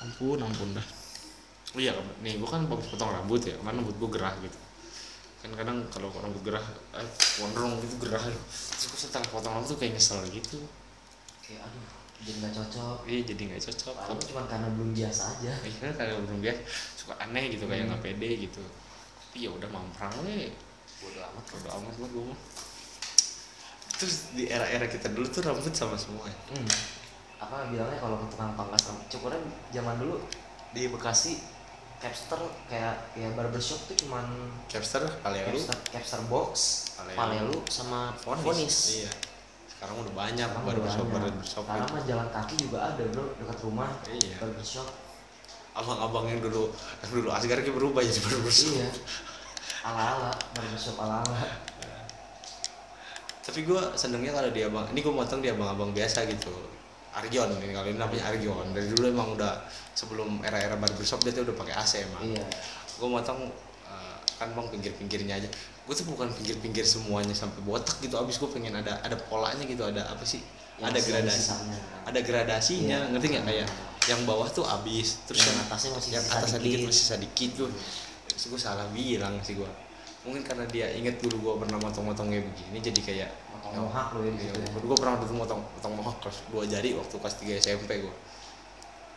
[0.00, 0.86] Ampun ampun dah.
[1.76, 1.92] Oh iya
[2.24, 4.58] nih gua kan potong rambut ya kemarin rambut gua gerah gitu.
[5.44, 6.64] Kan kadang kalau rambut gerah
[6.96, 10.56] eh gondrong gitu gerah terus gua setelah potong rambut tuh kayak nyesel gitu.
[11.44, 12.98] Kayak aduh jadi nggak cocok.
[13.08, 13.94] Iya jadi nggak cocok.
[13.96, 15.52] Padahal cuma karena belum biasa aja.
[15.64, 16.60] Iya kayak belum biasa.
[17.00, 18.60] Suka aneh gitu kayak nggak pede gitu.
[18.60, 20.52] Tapi ya udah mamprang we
[21.00, 21.44] bodo amat.
[21.64, 22.40] Udah amat lah gue mah.
[23.96, 26.36] Terus di era-era kita dulu tuh rambut sama semua ya?
[26.56, 26.68] Hmm.
[27.40, 29.06] apa bilangnya kalau ke tukang pangkas rambut?
[29.08, 29.40] Cukurnya
[29.72, 30.20] zaman dulu
[30.76, 31.40] di Bekasi
[32.00, 34.24] capster kayak kayak barbershop tuh cuman
[34.72, 36.52] capster Palelu capster capster box
[36.96, 37.16] Palelu.
[37.16, 39.04] palelu sama fonis.
[39.04, 39.29] Iya
[39.80, 41.32] sekarang udah banyak Sekarang baru udah shop banyak.
[41.32, 43.24] baru shop Sekarang mah jalan kaki juga ada bro.
[43.40, 44.36] Dekat rumah iya.
[44.36, 44.88] barbershop
[45.72, 46.68] abang-abang yang dulu
[47.00, 48.88] yang dulu asgar kayak berubah jadi barbershop iya.
[49.88, 51.70] Ala ala barbershop ala ala
[53.40, 56.52] tapi gue senengnya kalau dia abang ini gue motong dia abang-abang biasa gitu.
[57.10, 58.70] Argion ini kalau ini namanya Argion.
[58.70, 59.64] Dari dulu emang udah
[59.96, 62.30] sebelum era-era barbershop dia tuh udah pakai AC emang.
[62.30, 62.44] Iya.
[63.00, 63.50] Gue motong
[64.40, 65.48] kan bang pinggir-pinggirnya aja
[65.84, 69.84] gue tuh bukan pinggir-pinggir semuanya sampai botak gitu abis gue pengen ada ada polanya gitu
[69.84, 70.40] ada apa sih
[70.80, 71.78] Yang ada gradasi sisanya.
[72.08, 73.10] ada gradasinya Iya.
[73.12, 73.68] ngerti nggak kayak
[74.08, 76.88] yang bawah tuh abis terus Yang yang, atasnya masih yang sisa atas sedikit dikit.
[76.88, 77.68] masih sisa dikit tuh
[78.24, 79.68] terus gue salah bilang sih gue
[80.20, 84.32] mungkin karena dia inget dulu gue pernah motong-motongnya begini jadi kayak Motong mohak lo ya
[84.32, 84.68] Iya, ya.
[84.72, 88.14] gue pernah dulu motong motong mohawk kelas dua jari waktu kelas 3 SMP gue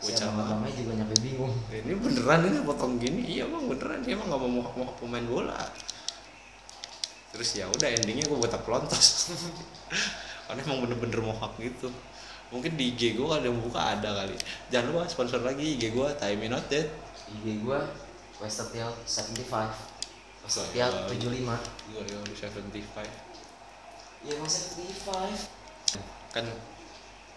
[0.04, 1.54] gue Si cara abang-abangnya juga nyampe bingung.
[1.72, 3.22] Ini beneran ini potong gini?
[3.40, 4.00] Iya bang beneran.
[4.04, 5.56] Dia emang gak mau mohawk mohawk pemain bola.
[7.32, 9.32] Terus ya udah endingnya gue botak pelontos
[10.52, 11.88] karena emang bener-bener mohawk gitu.
[12.52, 14.36] Mungkin di IG gue kalau yang buka ada kali.
[14.70, 16.92] Jangan lupa sponsor lagi IG gue time not dead
[17.32, 17.80] IG gua
[18.38, 19.48] Westertiel 75
[20.44, 21.08] Westertiel Iya.
[21.08, 22.84] 75 gue yang di 75
[24.24, 25.64] Iya emang 75
[26.34, 26.46] kan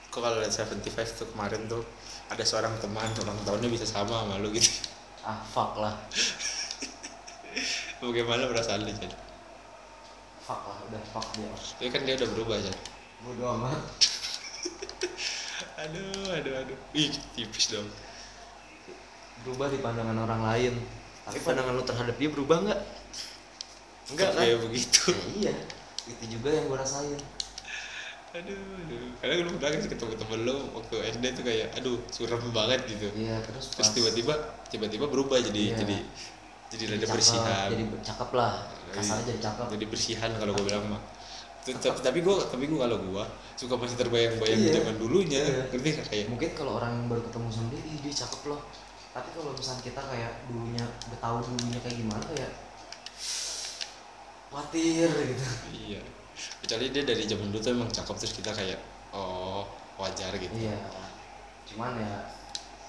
[0.09, 1.85] kok kalau lihat 75 tuh kemarin tuh
[2.27, 4.83] ada seorang teman ulang tahunnya bisa sama sama lu gitu.
[5.23, 5.95] Ah fuck lah.
[8.03, 9.13] Bagaimana perasaan lu Chan?
[10.43, 11.51] Fuck lah udah fuck dia.
[11.51, 12.77] Tapi kan dia udah berubah Chan.
[13.23, 13.83] Bodo amat.
[15.87, 16.79] Aduh aduh aduh.
[16.97, 17.87] Ih tipis dong.
[19.45, 20.75] Berubah di pandangan orang lain.
[21.23, 22.81] Tapi pandangan lu terhadap dia berubah nggak?
[24.15, 24.39] Enggak kan?
[24.41, 25.13] kayak begitu.
[25.37, 25.53] Ya, iya.
[26.07, 27.19] Itu juga yang gua rasain
[28.37, 29.01] aduh aduh.
[29.17, 33.09] Kadang lu bilang sih ketemu temen lu waktu SD tuh kayak aduh suram banget gitu.
[33.17, 34.35] Iya terus terus tiba-tiba
[34.69, 35.77] tiba-tiba berubah jadi Iya.
[35.81, 35.97] jadi
[36.67, 37.69] jadi rada cakep, bersihan.
[37.73, 38.53] Jadi cakep lah.
[38.93, 39.67] Kasarnya jadi cakep.
[39.79, 41.03] Jadi bersihan kalau gue bilang mah.
[41.67, 43.25] Tapi tapi gue tapi gue kalau gue
[43.57, 44.73] suka masih terbayang-bayang Iya.
[44.83, 45.43] zaman dulunya.
[45.43, 45.63] Iya.
[45.73, 46.27] ngerti nggak kayak?
[46.31, 48.61] Mungkin kalau orang yang baru ketemu sama dia Ih dia cakep loh.
[49.17, 52.51] Tapi kalau misalnya kita kayak dulunya udah tahu dulunya kayak gimana kayak
[54.53, 55.47] khawatir gitu.
[55.73, 56.01] Iya
[56.61, 58.79] kecuali dia dari zaman dulu tuh emang cakep terus kita kayak
[59.13, 59.65] oh
[59.97, 60.53] wajar gitu.
[60.53, 60.77] Iya.
[61.67, 62.13] Cuman ya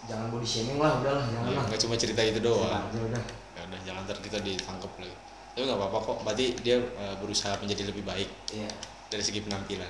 [0.06, 1.64] jangan body shaming lah udahlah jangan Iya, lah.
[1.68, 2.84] nggak cuma cerita itu doang.
[2.88, 3.24] Aja udah.
[3.58, 5.16] Ya udah jangan ntar kita ditangkap lagi.
[5.58, 8.70] Tapi nggak apa-apa kok berarti dia eh, berusaha menjadi lebih baik iya.
[9.10, 9.90] dari segi penampilan.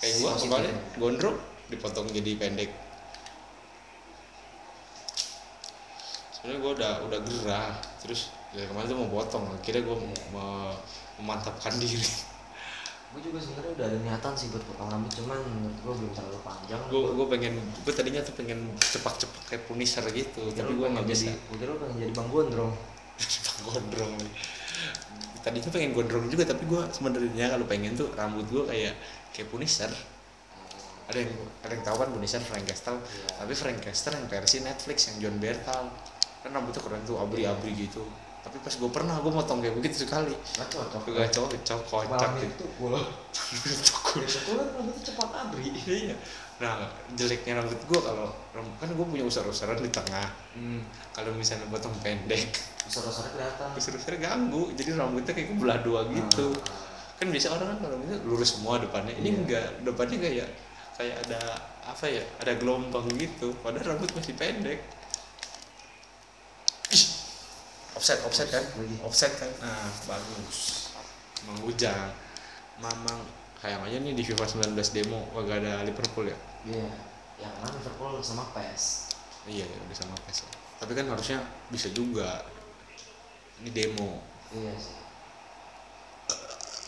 [0.00, 0.80] Kayak gua kemarin ya.
[0.96, 1.36] gondrong
[1.68, 2.70] dipotong jadi pendek.
[6.32, 7.72] Sebenarnya gua udah udah gerah.
[8.00, 10.08] Terus ya kemarin tuh mau potong akhirnya gua Iya.
[10.34, 10.78] me-
[11.20, 12.00] memantapkan diri
[13.10, 16.40] gue juga sebenarnya udah ada niatan sih buat potong rambut cuman menurut gue belum terlalu
[16.46, 16.78] panjang.
[16.86, 21.06] Gua gua pengen gua tadinya tuh pengen cepak-cepak kayak punisher gitu Kira tapi pengen nggak
[21.10, 21.34] bisa.
[21.34, 22.72] gue kira pengen jadi bang gondrong.
[23.66, 24.14] Gondrong.
[25.42, 28.94] Tadinya pengen gondrong juga tapi gua sebenarnya kalau pengen tuh rambut gua kayak
[29.34, 29.90] kayak punisher.
[31.10, 31.32] Ada yang
[31.66, 33.02] ada yang tahu kan Punisher Frank Castle?
[33.02, 33.42] Iya.
[33.42, 35.90] tapi Frank Castle yang versi Netflix yang John Bertal.
[36.46, 38.06] Kan rambutnya keren tuh abri-abri gitu
[38.40, 40.32] tapi pas gue pernah gue motong kayak begitu sekali.
[40.32, 41.00] Nggak cocok.
[41.04, 42.90] Gue gak cocok kocak gitu itu gue
[44.24, 45.68] itu kan rambutnya cepat abri.
[46.04, 46.16] Iya.
[46.60, 50.28] Nah jeleknya rambut gue kalau ram- kan gue punya usar-usaran di tengah.
[50.52, 50.80] Hmm.
[51.10, 52.48] kalau misalnya potong pendek.
[52.84, 53.68] Besar-besarnya kelihatan.
[53.76, 56.48] Usar-usarnya ganggu jadi rambutnya kayak kebelah dua gitu.
[56.50, 59.12] Nah, kan biasa orang kan kalau misalnya lurus semua depannya.
[59.14, 59.36] Ini Iya.
[59.36, 60.48] enggak depannya kayak
[60.96, 61.40] kayak ada
[61.82, 63.52] apa ya ada gelombang gitu.
[63.60, 64.80] Padahal rambut masih pendek
[66.90, 67.04] Ih,
[68.00, 68.64] offset offset kan?
[69.04, 69.50] Offset kan?
[69.60, 70.88] Nah bagus.
[71.44, 72.16] Mang Ujang
[72.80, 73.20] Mamang.
[73.60, 76.38] Kayak aja nih di FIFA 19 demo kagak ada Liverpool ya?
[76.64, 76.88] Iya.
[77.44, 79.12] Yang mana Liverpool sama PES
[79.48, 80.44] iya ya udah sama PES
[80.80, 82.40] tapi kan harusnya bisa juga.
[83.60, 84.24] Ini demo.
[84.48, 84.96] Iya sih.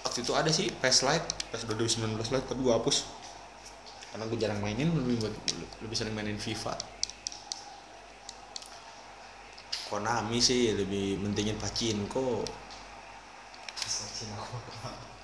[0.09, 1.29] Waktu itu ada sih PES Lite.
[1.53, 3.05] PES 2019 Lite tapi gue hapus.
[4.09, 5.29] Karena gue jarang mainin lebih
[5.85, 6.73] lebih sering mainin FIFA
[9.93, 12.49] Konami sih lebih mentingin aku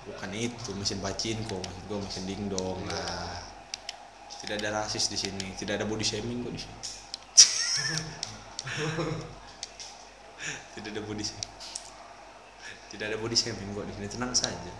[0.05, 3.49] bukan itu mesin pachinko maksud gue mesin dingdong lah
[4.39, 5.51] tidak ada rasis di sini.
[5.51, 6.79] Tidak ada body shaming kok di sini.
[10.79, 11.51] Tidak ada body shaming.
[12.87, 14.07] Tidak ada body shaming kok di sini.
[14.07, 14.71] Tenang saja.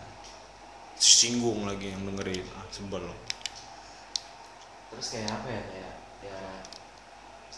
[0.96, 2.48] Singgung lagi yang dengerin.
[2.56, 3.04] Ah sebel.
[4.96, 5.60] Terus kayak apa ya?
[5.68, 5.92] Kayak
[6.24, 6.40] ya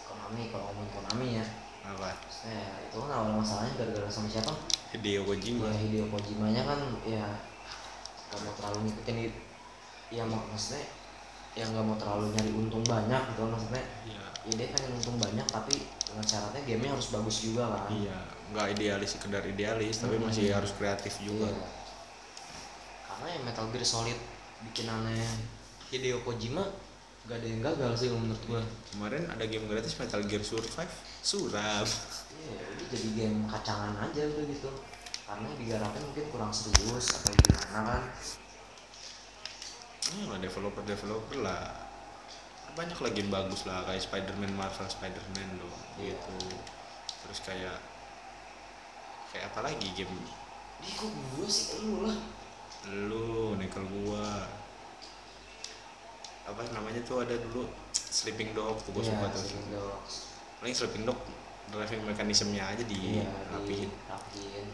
[0.10, 1.46] Konami kalau ngomongin Konami ya
[1.84, 2.10] apa?
[2.42, 4.54] Ya, itu kan awal masalahnya gara-gara sama siapa?
[4.92, 5.66] Hideo Kojima.
[5.68, 7.26] Ya Hideo Kojimanya kan ya
[8.28, 9.42] gak mau terlalu ngikutin it-
[10.10, 10.84] ya mak- maksudnya
[11.54, 13.84] yang gak mau terlalu nyari untung banyak gitu maksudnya.
[14.06, 14.24] Iya.
[14.42, 17.88] Ya dia pengen untung banyak tapi dengan syaratnya gamenya harus bagus juga kan.
[17.90, 18.18] Iya
[18.52, 20.28] nggak idealis sekedar idealis tapi Hmm.
[20.28, 21.48] masih harus kreatif juga.
[21.48, 21.68] Iya.
[23.08, 24.18] karena ya Metal Gear Solid
[24.62, 25.24] bikinannya
[25.88, 26.66] Hideo Kojima
[27.24, 28.60] gak ada yang gagal sih menurut gua.
[28.90, 30.90] Kemarin ada game gratis Metal Gear Survive
[31.22, 31.86] suram.
[32.42, 34.70] Iya jadi game kacangan aja udah gitu.
[35.30, 38.04] Karena yang digarapin mungkin kurang serius atau gimana kan.
[40.12, 41.88] Hmm, developer developer lah.
[42.76, 46.38] Banyak lah game bagus lah kayak Spider-Man Marvel Spider-Man loh gitu.
[47.24, 47.80] Terus kayak
[49.32, 50.12] kayak apa lagi game?
[50.82, 52.18] Ih kok gua sih lu lah.
[52.90, 54.50] Lu nekel gua.
[56.50, 57.70] Apa namanya tuh ada dulu?
[57.94, 59.40] Sleeping Dog tuh gua Iya, suka tuh.
[59.46, 60.31] Sleeping Dogs.
[60.62, 61.20] Paling Sleeping Dog
[61.68, 64.68] driving mekanismenya aja di Iya, rapihin rapihin.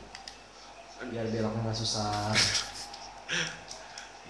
[1.07, 2.33] Biar beloknya nggak susah.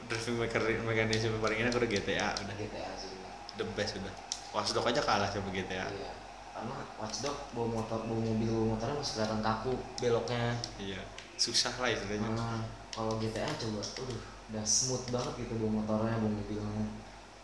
[0.08, 3.10] driving mekan- mekanisme paling enak udah GTA udah GTA sih.
[3.58, 4.14] the best udah
[4.54, 6.12] Watch Dogs aja kalah sama GTA Iya.
[6.54, 10.44] Karena Watchdog bawa motor, bawa mobil, bawa motornya masih kelihatan kaku beloknya.
[10.78, 11.02] iya
[11.36, 14.18] susah lah istilahnya Nah, kalau GTA coba, uh,
[14.50, 16.86] udah smooth banget gitu bawa motornya, bawa mobilnya.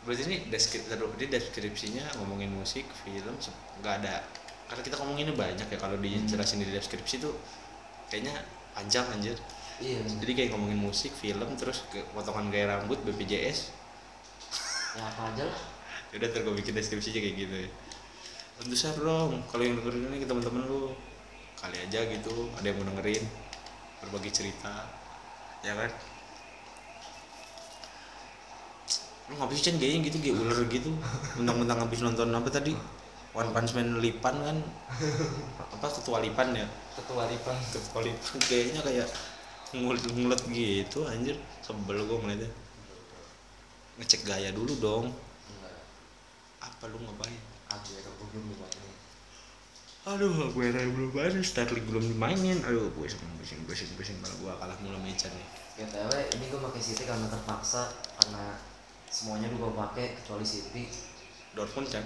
[0.04, 3.36] Berarti ini deskripsi ini deskripsinya ngomongin musik film
[3.80, 4.24] nggak ada.
[4.68, 7.36] Karena kita ngomonginnya banyak ya kalau dijelasin di deskripsi tuh
[8.12, 8.36] kayaknya
[8.76, 9.38] panjang anjir.
[9.82, 10.06] Iya.
[10.06, 13.74] jadi kayak ngomongin musik film terus ke potongan gaya rambut BPJS
[14.93, 15.60] Ya apa aja lah.
[16.14, 17.70] ya udah ntar gue bikin deskripsinya kayak gitu ya.
[18.62, 20.93] Tentu share dong kalau yang dengerin ini ke teman-teman lu
[21.58, 22.54] kali aja gitu.
[22.54, 23.24] Ada yang mau dengerin
[24.06, 24.86] berbagi cerita.
[25.66, 25.89] Ya kan
[29.32, 30.89] lu ngapain sih Chan kayaknya gitu kayak ular gitu.
[31.39, 32.76] Mentang-mentang habis nonton apa tadi?
[33.34, 34.57] One Punch Man Lipan kan?
[35.57, 36.67] Apa ketua Lipan ya?
[36.93, 37.55] Ketua Lipan.
[37.71, 39.07] ketua Lipan kayaknya kayak
[39.74, 41.34] ngulet-ngulet gitu anjir.
[41.65, 42.49] Sebel gue ngeliatnya.
[43.97, 45.05] Ngecek gaya dulu dong.
[46.61, 47.41] Apa lu ngapain?
[47.74, 48.91] Aku ya aku belum dimainin.
[50.03, 52.59] aduh gue yang belum main Starlink belum dimainin.
[52.67, 55.47] Aduh pusing pusing pusing pusing malah gue kalah mulu sama Ican nih.
[55.74, 57.88] GTW ini gue pakai City karena terpaksa
[58.19, 58.59] karena
[59.14, 60.89] semuanya gue pakai kecuali City
[61.53, 62.01] Dortmund kan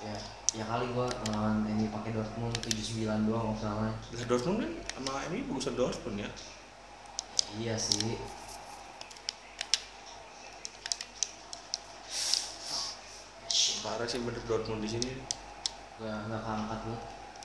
[0.00, 0.16] ya
[0.52, 5.40] ya kali gua ngelawan MU pakai Dortmund 79 doang opsionalnya Lah Dortmund kan sama MU
[5.48, 6.30] bagusan Dortmund ya.
[7.56, 8.16] iya sih
[13.82, 15.10] Parah sih bener Dortmund di sini.
[16.00, 16.96] gak nggak keangkat lu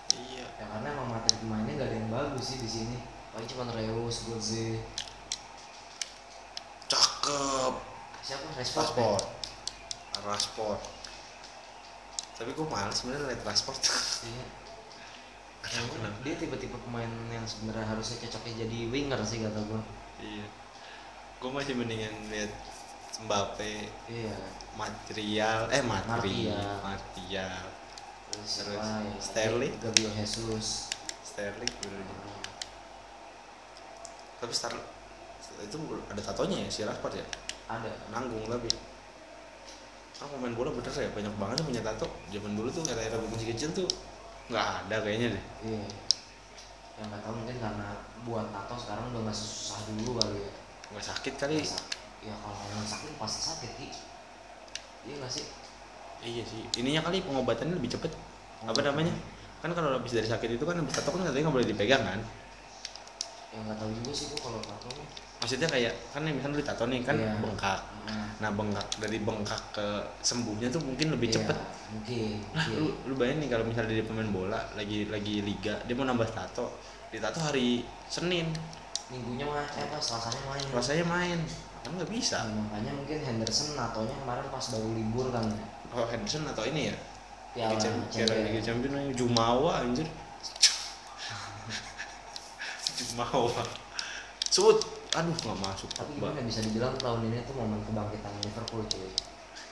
[0.07, 0.45] Iya.
[0.55, 2.97] ya karena emang materi pemainnya gak ada yang bagus sih di sini
[3.35, 4.79] paling cuma Reus, Godze
[6.87, 7.96] Cakep.
[8.27, 9.23] Siapa Rashford Rashford.
[10.27, 10.81] Rashford.
[12.37, 13.79] Tapi gue males sebenarnya liat Rashford.
[14.27, 14.45] iya
[15.63, 16.17] Kenapa, kenapa?
[16.23, 19.81] dia tipe-tipe pemain yang sebenarnya harusnya cocoknya jadi winger sih kata gua
[20.17, 20.45] Iya.
[21.37, 22.51] Gue masih mendingan lihat
[23.17, 24.37] Mbappe, iya
[24.77, 26.85] material, eh material, Martial.
[26.85, 27.65] Martial,
[28.29, 29.73] terus Terus ya Sterling.
[29.81, 30.93] Gabriel Jesus
[31.25, 32.45] Sterling, bener -bener.
[34.37, 34.69] tapi Star
[35.57, 37.25] itu ada tatonya ya si Rashford ya
[37.67, 38.71] ada nanggung tapi.
[40.17, 42.07] Kan pemain bola bener ya banyak banget yang punya tato.
[42.33, 43.87] Zaman dulu tuh era-era gue kecil kecil tuh
[44.49, 45.43] nggak ada kayaknya deh.
[45.67, 45.83] Iya.
[46.97, 47.87] Yang nggak tahu mungkin karena
[48.25, 50.51] buat tato sekarang udah nggak susah dulu kali ya.
[50.95, 51.61] Nggak sakit kali.
[51.61, 51.93] Sak-
[52.25, 53.87] ya kalau yang sakit pasti sakit ki.
[55.05, 55.45] Iya nggak sih?
[56.25, 56.63] Iya sih.
[56.81, 58.09] Ininya kali pengobatannya lebih cepet.
[58.65, 59.13] Apa namanya?
[59.61, 62.19] Kan kalau habis dari sakit itu kan habis tato kan katanya nggak boleh dipegang kan?
[63.53, 64.89] Yang nggak tahu juga sih gua kalau tato
[65.47, 67.39] maksudnya kayak kan nih misalnya lu tato nih kan Iya.
[67.39, 67.79] bengkak.
[68.03, 69.87] Nah, nah bengkak dari bengkak ke
[70.19, 71.55] sembuhnya tuh mungkin lebih iya, cepet.
[71.87, 72.75] mungkin Lah, iya.
[72.83, 76.27] lu lu bayangin nih kalau misalnya dia pemain bola lagi lagi liga dia mau nambah
[76.35, 76.75] tato.
[77.07, 78.51] Di tato hari Senin.
[79.07, 80.67] Minggunya mah eh apa selasanya main.
[80.67, 81.39] Rasanya main.
[81.79, 82.43] Kan nggak bisa.
[82.43, 85.47] Nah, makanya mungkin Henderson natonya kemarin pas baru libur kan.
[85.95, 86.95] Oh Henderson atau ini ya?
[87.55, 89.15] Piala Liga Champions.
[89.15, 90.03] Jumawa anjir.
[92.99, 93.63] Jumawa.
[94.51, 99.11] Sud aduh nggak masuk tapi gimana bisa dibilang tahun ini tuh momen kebangkitan Liverpool cuy.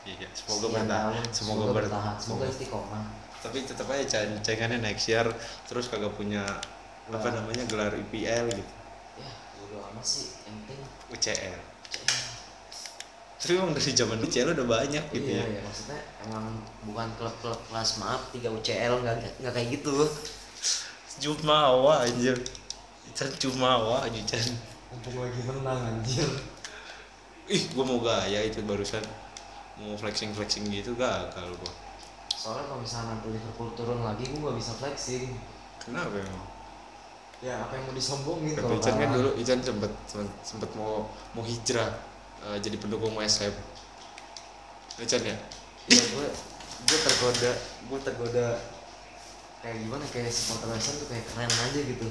[0.06, 3.06] Iya semoga bertahan semoga bertahan semoga istiqomah.
[3.44, 5.28] Tapi tetap aja ceng- cengannya next year
[5.68, 6.46] terus kagak punya
[7.10, 7.34] apa Gelar.
[7.42, 8.74] namanya gelar IPL gitu.
[9.20, 9.30] Ya
[9.70, 10.80] udah amat sih yang penting
[11.14, 11.76] UCL
[13.46, 15.46] tapi emang dari zaman UCL udah banyak gitu iya, ya.
[15.46, 19.94] iya, maksudnya emang bukan klub-klub kelas maaf tiga UCL nggak nggak kayak gitu.
[21.22, 22.34] Jumawa anjir.
[23.06, 24.42] Ican Jumawa Ican
[24.96, 26.30] mumpung lagi menang anjir.
[27.52, 29.04] Ih gua mau gaya itu barusan.
[29.76, 31.72] Mau flexing flexing gitu gagal gua.
[32.32, 35.34] Soalnya kalau misalnya nanti Liverpool turun lagi gue nggak bisa flexing.
[35.82, 36.46] Kenapa emang?
[37.44, 39.92] Ya apa yang mau disombongin Tapi kalau Ican kan dulu Ican sempet
[40.46, 41.92] sempet, mau mau hijrah
[42.48, 43.54] eh, jadi pendukung Ham.
[45.02, 45.38] Ican ya?
[45.92, 46.28] Iya gue
[46.86, 47.52] gue tergoda
[47.90, 48.48] gue tergoda
[49.66, 52.08] kayak gimana kayak supporter Ham tuh kayak keren aja gitu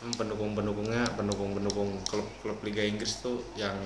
[0.00, 3.76] pendukung-pendukungnya pendukung-pendukung klub-klub Liga Inggris tuh yang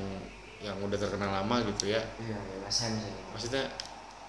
[0.62, 2.00] yang udah terkenal lama gitu ya.
[2.22, 2.94] Iya ya sih
[3.34, 3.66] maksudnya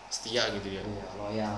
[0.09, 0.81] setia gitu ya?
[0.81, 1.57] Iya loyal.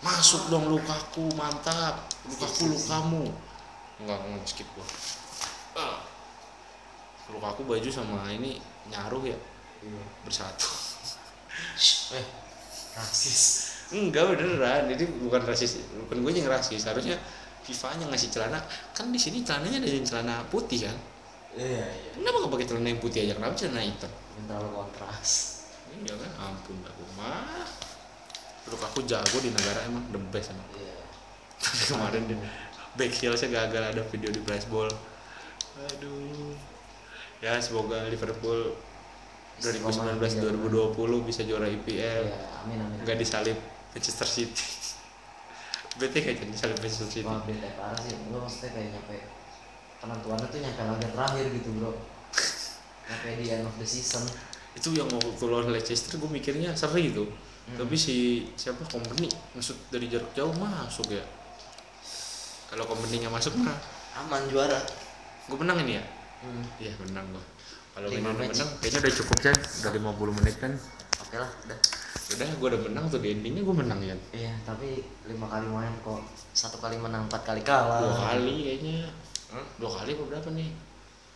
[0.00, 2.08] Masuk dong Lukaku mantap.
[2.24, 3.28] Lukaku Lukamu.
[4.00, 4.86] Enggak enggak skip gua.
[5.76, 6.00] Ah.
[7.28, 8.56] Lukaku baju sama ini
[8.88, 9.36] nyaruh ya?
[9.84, 10.02] Iya.
[10.24, 10.72] Bersatu.
[12.16, 12.26] Eh.
[12.96, 13.44] Rasis.
[13.92, 14.88] Enggak beneran.
[14.90, 15.84] Ini bukan rasis.
[16.06, 16.82] Bukan gue yang rasis.
[16.88, 17.20] Harusnya
[17.66, 18.58] FIFA nya ngasih celana
[18.96, 20.96] kan di sini celananya ada yang celana putih kan?
[21.56, 22.10] Iya iya.
[22.16, 23.32] Kenapa nggak pakai celana yang putih aja?
[23.36, 24.12] Kenapa celana hitam?
[24.38, 25.30] Yang terlalu kontras.
[25.90, 26.30] Iya kan?
[26.50, 27.68] Ampun aku mah.
[28.70, 30.68] Lukaku jago di negara emang the best emang.
[30.78, 30.98] Iya.
[31.60, 32.38] Tapi kemarin dia
[32.96, 34.90] back heelsnya gagal ada video di flashball
[35.80, 36.52] aduh.
[37.40, 38.76] Ya semoga Liverpool
[39.60, 40.18] 2019
[40.68, 42.98] 2020 bisa juara IPL iya amin amin.
[43.04, 43.56] Nggak disalip
[43.94, 44.66] Manchester City
[46.00, 49.16] bete kayak disalip Manchester City Wah bete parah sih, lu maksudnya kayak nyampe
[50.00, 51.92] penentuannya tuh nyampe laga terakhir gitu bro.
[53.10, 54.24] Nyampe di end of the season.
[54.72, 57.28] Itu yang mau keluar Leicester gue mikirnya seri itu.
[57.68, 57.76] Hmm.
[57.76, 58.80] tapi si siapa?
[58.88, 61.22] Company maksud dari jarak jauh masuk ya.
[62.72, 63.76] Kalau company nggak masuk mah
[64.16, 64.80] Aman juara.
[65.46, 66.04] Gue menang ini ya?
[66.40, 66.64] Hmm.
[66.80, 67.44] iya menang gue
[67.92, 68.22] kalau match.
[68.22, 70.72] menang kayaknya udah cukup kan udah 50 menit kan?
[71.20, 71.78] Oke lah, udah
[72.30, 75.90] udah gue udah menang tuh di endingnya gue menang ya Iya, tapi lima kali main
[76.00, 79.10] kok Satu kali menang, empat kali kalah dua kali kayaknya
[79.50, 79.66] Hah?
[79.76, 80.70] dua kali apa berapa nih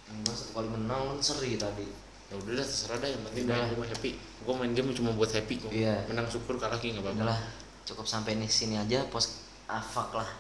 [0.05, 1.87] Enggak, satu kali menang kan seri tadi
[2.25, 3.69] ya udah dah terserah dah yang penting Udah.
[3.71, 6.07] gue happy gue main game cuma buat happy kok Iya.
[6.09, 7.37] menang syukur kalah lagi nggak apa-apa
[7.85, 10.31] cukup sampai di sini aja pos afak lah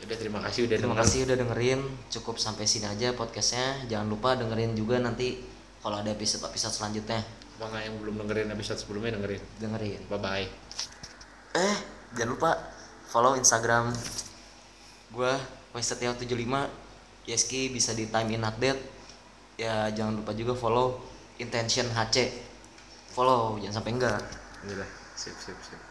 [0.00, 1.04] udah terima kasih udah Terima denger.
[1.04, 1.80] kasih udah dengerin.
[2.08, 3.84] Cukup sampai sini aja podcastnya.
[3.84, 5.44] Jangan lupa dengerin juga nanti
[5.76, 7.20] kalau ada episode-episode selanjutnya.
[7.60, 10.00] Bang yang belum dengerin episode sebelumnya dengerin Dengerin.
[10.08, 10.48] bye bye
[11.50, 11.76] Eh,
[12.16, 12.50] jangan lupa
[13.12, 13.92] follow Instagram
[15.12, 15.36] gua
[15.76, 16.46] Westetio75
[17.28, 18.80] Yeski bisa di time in update.
[19.60, 20.98] Ya jangan lupa juga follow
[21.36, 22.32] Intention HC.
[23.12, 24.20] Follow jangan sampai enggak.
[24.64, 25.89] Dah, sip sip sip.